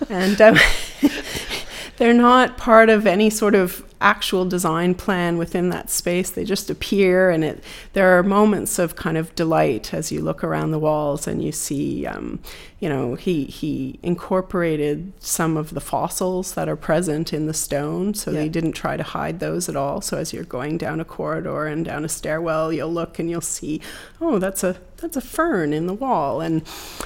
and 0.10 0.40
um, 0.40 0.56
they're 1.96 2.14
not 2.14 2.56
part 2.56 2.90
of 2.90 3.06
any 3.06 3.30
sort 3.30 3.54
of 3.54 3.84
actual 4.02 4.44
design 4.44 4.94
plan 4.94 5.38
within 5.38 5.68
that 5.70 5.90
space. 5.90 6.30
They 6.30 6.44
just 6.44 6.70
appear, 6.70 7.30
and 7.30 7.44
it. 7.44 7.64
There 7.92 8.18
are 8.18 8.22
moments 8.22 8.78
of 8.78 8.96
kind 8.96 9.16
of 9.16 9.34
delight 9.34 9.94
as 9.94 10.12
you 10.12 10.20
look 10.20 10.42
around 10.42 10.70
the 10.70 10.78
walls 10.78 11.26
and 11.26 11.42
you 11.42 11.52
see, 11.52 12.06
um, 12.06 12.40
you 12.80 12.88
know, 12.88 13.14
he 13.14 13.44
he 13.44 13.98
incorporated 14.02 15.12
some 15.20 15.56
of 15.56 15.72
the 15.74 15.80
fossils 15.80 16.54
that 16.54 16.68
are 16.68 16.76
present 16.76 17.32
in 17.32 17.46
the 17.46 17.54
stone, 17.54 18.14
so 18.14 18.30
yeah. 18.30 18.42
he 18.42 18.48
didn't 18.48 18.72
try 18.72 18.96
to 18.96 19.02
hide 19.02 19.38
those 19.40 19.68
at 19.68 19.76
all. 19.76 20.00
So 20.00 20.18
as 20.18 20.32
you're 20.32 20.44
going 20.44 20.78
down 20.78 21.00
a 21.00 21.04
corridor 21.04 21.66
and 21.66 21.84
down 21.84 22.04
a 22.04 22.08
stairwell, 22.08 22.72
you'll 22.72 22.92
look 22.92 23.18
and 23.18 23.30
you'll 23.30 23.40
see, 23.40 23.80
oh, 24.20 24.38
that's 24.38 24.64
a 24.64 24.76
that's 24.96 25.16
a 25.16 25.20
fern 25.20 25.72
in 25.72 25.86
the 25.86 25.94
wall, 25.94 26.40
and 26.40 26.62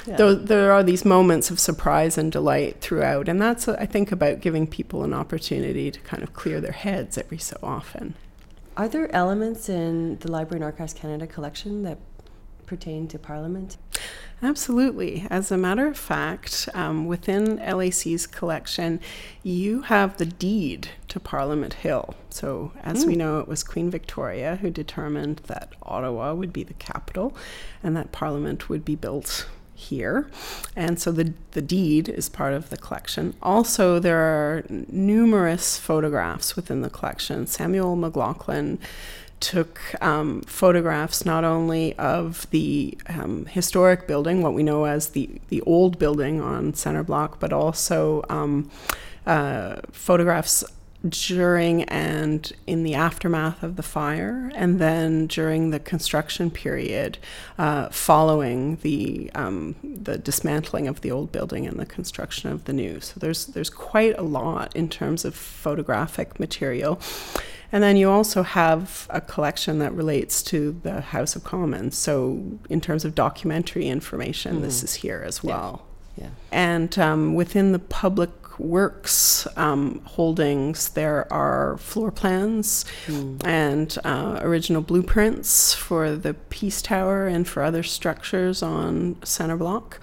yeah. 0.07 0.17
th- 0.17 0.39
there 0.43 0.71
are 0.71 0.83
these 0.83 1.03
moments 1.03 1.49
of 1.49 1.59
surprise 1.59 2.17
and 2.17 2.31
delight 2.31 2.79
throughout, 2.79 3.27
and 3.27 3.41
that's 3.41 3.67
I 3.67 3.85
think 3.85 4.11
about 4.11 4.39
giving 4.39 4.67
people 4.67 5.03
an 5.03 5.13
opportunity 5.13 5.91
to 5.91 5.99
kind 6.01 6.23
of 6.23 6.33
clear 6.33 6.61
their 6.61 6.71
heads 6.87 7.17
every 7.17 7.37
so 7.37 7.57
often. 7.61 8.15
Are 8.77 8.87
there 8.87 9.13
elements 9.13 9.69
in 9.69 10.17
the 10.19 10.31
Library 10.31 10.57
and 10.57 10.63
Archives 10.63 10.93
Canada 10.93 11.27
collection 11.27 11.83
that 11.83 11.97
pertain 12.65 13.07
to 13.09 13.19
Parliament? 13.19 13.77
Absolutely. 14.41 15.25
As 15.31 15.51
a 15.51 15.57
matter 15.57 15.87
of 15.87 15.97
fact, 15.97 16.69
um, 16.75 17.07
within 17.07 17.57
LAC's 17.57 18.27
collection, 18.27 18.99
you 19.41 19.81
have 19.81 20.17
the 20.17 20.27
deed 20.27 20.89
to 21.07 21.19
Parliament 21.19 21.73
Hill. 21.85 22.13
So, 22.29 22.71
as 22.83 23.03
mm. 23.03 23.07
we 23.07 23.13
hmm. 23.13 23.19
know, 23.19 23.39
it 23.39 23.47
was 23.47 23.63
Queen 23.63 23.89
Victoria 23.89 24.57
who 24.57 24.69
determined 24.69 25.41
that 25.47 25.73
Ottawa 25.81 26.35
would 26.35 26.53
be 26.53 26.63
the 26.63 26.75
capital 26.75 27.35
and 27.81 27.97
that 27.97 28.11
Parliament 28.11 28.69
would 28.69 28.85
be 28.85 28.95
built 28.95 29.47
here. 29.77 30.27
And 30.75 30.99
so 30.99 31.11
the, 31.11 31.33
the 31.51 31.61
deed 31.61 32.09
is 32.09 32.29
part 32.29 32.53
of 32.53 32.69
the 32.71 32.77
collection. 32.77 33.35
Also, 33.41 33.99
there 33.99 34.17
are 34.19 34.63
numerous 34.69 35.77
photographs 35.77 36.55
within 36.55 36.81
the 36.81 36.89
collection. 36.89 37.45
Samuel 37.45 37.95
McLaughlin 37.95 38.79
took 39.39 39.79
um, 40.01 40.41
photographs 40.41 41.23
not 41.23 41.43
only 41.43 41.93
of 41.99 42.49
the 42.49 42.97
um, 43.07 43.45
historic 43.45 44.07
building, 44.07 44.41
what 44.41 44.55
we 44.55 44.63
know 44.63 44.85
as 44.85 45.09
the, 45.09 45.29
the 45.49 45.61
old 45.61 45.99
building 45.99 46.41
on 46.41 46.73
Center 46.73 47.03
Block, 47.03 47.39
but 47.39 47.53
also 47.53 48.25
um, 48.29 48.71
uh, 49.27 49.75
photographs 49.91 50.63
during 51.07 51.83
and 51.83 52.51
in 52.65 52.83
the 52.83 52.95
aftermath 52.95 53.61
of 53.63 53.75
the 53.75 53.83
fire, 53.83 54.51
and 54.55 54.79
then 54.79 55.27
during 55.27 55.69
the 55.69 55.79
construction 55.79 56.49
period 56.49 57.17
uh, 57.57 57.89
following 57.89 58.77
the 58.77 59.31
um, 59.35 59.75
the 59.83 60.17
dismantling 60.17 60.87
of 60.87 61.01
the 61.01 61.11
old 61.11 61.31
building 61.31 61.67
and 61.67 61.79
the 61.79 61.85
construction 61.85 62.51
of 62.51 62.65
the 62.65 62.73
new. 62.73 62.99
So 62.99 63.19
there's 63.19 63.45
there's 63.47 63.69
quite 63.69 64.17
a 64.17 64.23
lot 64.23 64.75
in 64.75 64.89
terms 64.89 65.23
of 65.25 65.35
photographic 65.35 66.39
material. 66.39 66.99
And 67.69 67.83
then 67.83 67.97
you 67.97 68.09
also 68.09 68.43
have 68.43 69.07
a 69.09 69.19
collection 69.19 69.79
that 69.79 69.91
relates 69.93 70.41
to 70.43 70.79
the 70.83 71.01
House 71.01 71.35
of 71.35 71.43
Commons. 71.43 71.97
So, 71.97 72.59
in 72.69 72.79
terms 72.79 73.03
of 73.03 73.13
documentary 73.13 73.89
information, 73.89 74.59
mm. 74.59 74.61
this 74.61 74.83
is 74.83 74.95
here 74.95 75.21
as 75.25 75.43
well. 75.43 75.85
Yeah. 76.15 76.23
yeah. 76.23 76.29
And 76.49 76.97
um, 76.97 77.35
within 77.35 77.73
the 77.73 77.79
public 77.79 78.29
works 78.59 79.47
um, 79.57 80.01
holdings, 80.05 80.89
there 80.89 81.31
are 81.31 81.77
floor 81.77 82.11
plans 82.11 82.85
mm. 83.05 83.41
and 83.45 83.97
uh, 84.03 84.39
original 84.41 84.81
blueprints 84.81 85.73
for 85.73 86.15
the 86.15 86.33
Peace 86.33 86.81
Tower 86.81 87.27
and 87.27 87.47
for 87.47 87.63
other 87.63 87.83
structures 87.83 88.63
on 88.63 89.17
Center 89.23 89.57
Block. 89.57 89.99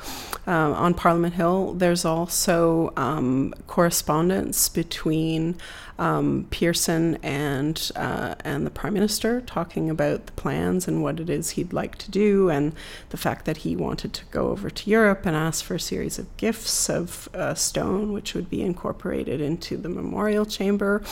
Uh, 0.46 0.72
on 0.72 0.94
Parliament 0.94 1.34
Hill, 1.34 1.72
there's 1.74 2.04
also 2.04 2.92
um, 2.96 3.54
correspondence 3.66 4.68
between 4.68 5.56
um, 5.98 6.46
Pearson 6.50 7.16
and 7.22 7.90
uh, 7.94 8.34
and 8.40 8.66
the 8.66 8.70
Prime 8.70 8.94
Minister 8.94 9.40
talking 9.40 9.88
about 9.88 10.26
the 10.26 10.32
plans 10.32 10.88
and 10.88 11.02
what 11.02 11.20
it 11.20 11.30
is 11.30 11.50
he'd 11.50 11.72
like 11.72 11.96
to 11.98 12.10
do, 12.10 12.50
and 12.50 12.72
the 13.10 13.16
fact 13.16 13.44
that 13.44 13.58
he 13.58 13.76
wanted 13.76 14.12
to 14.14 14.24
go 14.26 14.48
over 14.48 14.70
to 14.70 14.90
Europe 14.90 15.26
and 15.26 15.36
ask 15.36 15.64
for 15.64 15.76
a 15.76 15.80
series 15.80 16.18
of 16.18 16.36
gifts 16.36 16.88
of 16.90 17.28
uh, 17.34 17.54
stone, 17.54 18.12
which 18.12 18.34
would 18.34 18.50
be 18.50 18.62
incorporated 18.62 19.40
into 19.40 19.76
the 19.76 19.88
memorial 19.88 20.44
chamber. 20.44 21.02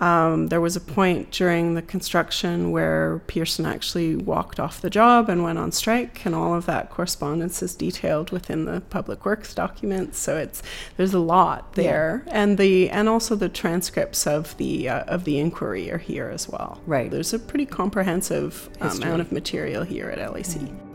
Um, 0.00 0.46
there 0.46 0.62
was 0.62 0.76
a 0.76 0.80
point 0.80 1.30
during 1.30 1.74
the 1.74 1.82
construction 1.82 2.70
where 2.70 3.20
Pearson 3.26 3.66
actually 3.66 4.16
walked 4.16 4.58
off 4.58 4.80
the 4.80 4.88
job 4.88 5.28
and 5.28 5.42
went 5.42 5.58
on 5.58 5.72
strike, 5.72 6.24
and 6.24 6.34
all 6.34 6.54
of 6.54 6.64
that 6.66 6.88
correspondence 6.88 7.62
is 7.62 7.74
detailed 7.74 8.30
within 8.30 8.64
the 8.64 8.80
public 8.80 9.26
works 9.26 9.52
documents. 9.52 10.18
So 10.18 10.38
it's 10.38 10.62
there's 10.96 11.12
a 11.12 11.18
lot 11.18 11.74
there, 11.74 12.22
yeah. 12.26 12.32
and 12.34 12.56
the 12.56 12.88
and 12.88 13.10
also 13.10 13.36
the 13.36 13.50
transcripts 14.10 14.26
of 14.26 14.56
the 14.56 14.88
uh, 14.88 15.04
of 15.04 15.24
the 15.24 15.38
inquiry 15.38 15.90
are 15.90 15.98
here 15.98 16.28
as 16.28 16.48
well. 16.48 16.80
Right. 16.86 17.10
There's 17.10 17.34
a 17.34 17.38
pretty 17.38 17.66
comprehensive 17.66 18.68
amount 18.80 19.20
of 19.20 19.32
material 19.32 19.84
here 19.84 20.10
at 20.10 20.18
LAC. 20.18 20.58
Mm-hmm. 20.58 20.86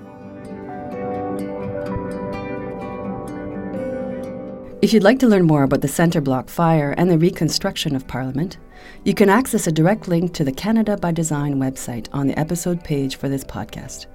If 4.81 4.93
you'd 4.93 5.03
like 5.03 5.19
to 5.19 5.27
learn 5.27 5.45
more 5.47 5.63
about 5.63 5.81
the 5.81 5.87
Centre 5.87 6.21
Block 6.21 6.47
fire 6.47 6.93
and 6.97 7.09
the 7.09 7.17
reconstruction 7.17 7.95
of 7.95 8.07
Parliament, 8.07 8.59
you 9.03 9.15
can 9.15 9.29
access 9.29 9.65
a 9.65 9.71
direct 9.71 10.07
link 10.07 10.31
to 10.33 10.43
the 10.43 10.51
Canada 10.51 10.95
by 10.95 11.11
Design 11.11 11.55
website 11.55 12.07
on 12.13 12.27
the 12.27 12.37
episode 12.37 12.83
page 12.83 13.15
for 13.15 13.27
this 13.27 13.43
podcast. 13.43 14.05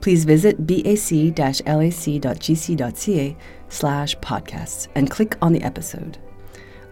Please 0.00 0.24
visit 0.24 0.64
bac-lac.gc.ca 0.64 1.66
slash 3.68 4.16
podcasts 4.18 4.86
and 4.94 5.10
click 5.10 5.36
on 5.42 5.52
the 5.52 5.62
episode. 5.62 6.18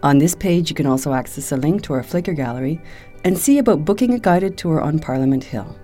On 0.07 0.19
this 0.19 0.37
page, 0.37 0.71
you 0.71 0.77
can 0.77 0.87
also 0.87 1.12
access 1.12 1.51
a 1.51 1.57
link 1.57 1.83
to 1.83 1.92
our 1.92 2.03
Flickr 2.05 2.37
gallery 2.37 2.81
and 3.25 3.37
see 3.37 3.59
about 3.59 3.85
booking 3.85 4.14
a 4.14 4.21
guided 4.21 4.57
tour 4.57 4.81
on 4.81 5.01
Parliament 5.01 5.42
Hill. 5.42 5.77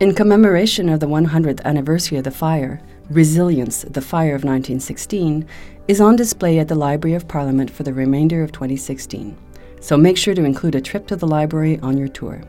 In 0.00 0.14
commemoration 0.14 0.88
of 0.88 0.98
the 0.98 1.06
100th 1.06 1.62
anniversary 1.66 2.16
of 2.16 2.24
the 2.24 2.30
fire, 2.30 2.80
Resilience, 3.10 3.82
the 3.82 4.00
Fire 4.00 4.34
of 4.34 4.42
1916, 4.42 5.46
is 5.86 6.00
on 6.00 6.16
display 6.16 6.60
at 6.60 6.68
the 6.68 6.74
Library 6.74 7.14
of 7.14 7.28
Parliament 7.28 7.70
for 7.70 7.82
the 7.82 7.92
remainder 7.92 8.42
of 8.42 8.52
2016, 8.52 9.36
so 9.82 9.98
make 9.98 10.16
sure 10.16 10.34
to 10.34 10.44
include 10.44 10.74
a 10.74 10.80
trip 10.80 11.06
to 11.08 11.16
the 11.16 11.26
library 11.26 11.78
on 11.80 11.98
your 11.98 12.08
tour. 12.08 12.40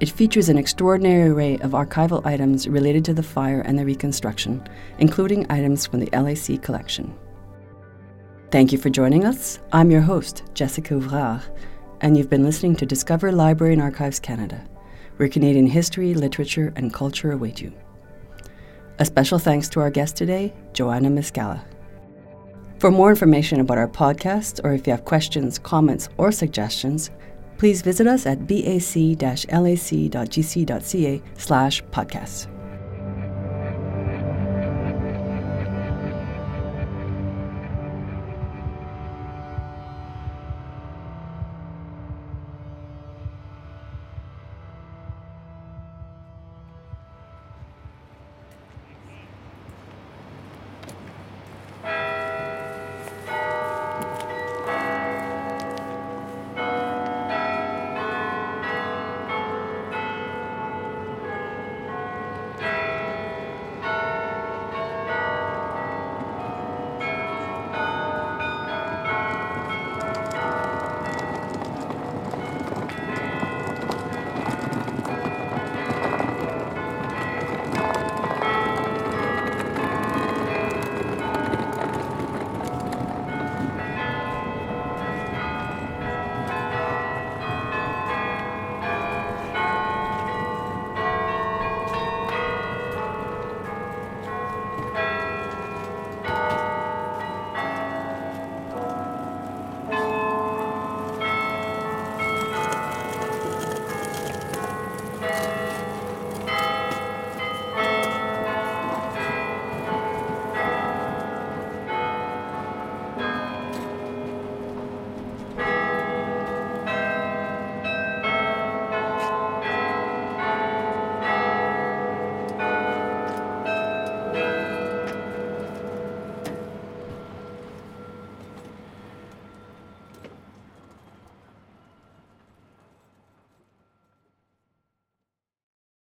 It 0.00 0.10
features 0.10 0.48
an 0.48 0.58
extraordinary 0.58 1.30
array 1.30 1.58
of 1.58 1.70
archival 1.70 2.26
items 2.26 2.66
related 2.66 3.04
to 3.04 3.14
the 3.14 3.22
fire 3.22 3.60
and 3.60 3.78
the 3.78 3.86
reconstruction, 3.86 4.66
including 4.98 5.46
items 5.48 5.86
from 5.86 6.00
the 6.00 6.10
LAC 6.10 6.60
collection. 6.60 7.16
Thank 8.52 8.70
you 8.70 8.78
for 8.78 8.90
joining 8.90 9.24
us. 9.24 9.58
I'm 9.72 9.90
your 9.90 10.02
host, 10.02 10.44
Jessica 10.54 10.94
Ouvrard, 10.94 11.42
and 12.02 12.16
you've 12.16 12.30
been 12.30 12.44
listening 12.44 12.76
to 12.76 12.86
Discover 12.86 13.32
Library 13.32 13.72
and 13.72 13.82
Archives 13.82 14.20
Canada 14.20 14.62
where 15.16 15.28
Canadian 15.28 15.66
history, 15.66 16.14
literature, 16.14 16.72
and 16.76 16.92
culture 16.92 17.32
await 17.32 17.60
you. 17.60 17.72
A 18.98 19.04
special 19.04 19.38
thanks 19.38 19.68
to 19.70 19.78
our 19.80 19.90
guest 19.90 20.16
today, 20.16 20.52
Joanna 20.72 21.10
Mizgala. 21.10 21.62
For 22.78 22.90
more 22.90 23.10
information 23.10 23.60
about 23.60 23.78
our 23.78 23.86
podcast, 23.88 24.60
or 24.64 24.72
if 24.72 24.86
you 24.86 24.92
have 24.92 25.04
questions, 25.04 25.58
comments, 25.58 26.08
or 26.16 26.32
suggestions, 26.32 27.10
please 27.56 27.82
visit 27.82 28.06
us 28.08 28.26
at 28.26 28.46
bac-lac.gc.ca 28.48 29.52
slash 31.38 31.82
podcasts. 31.84 32.51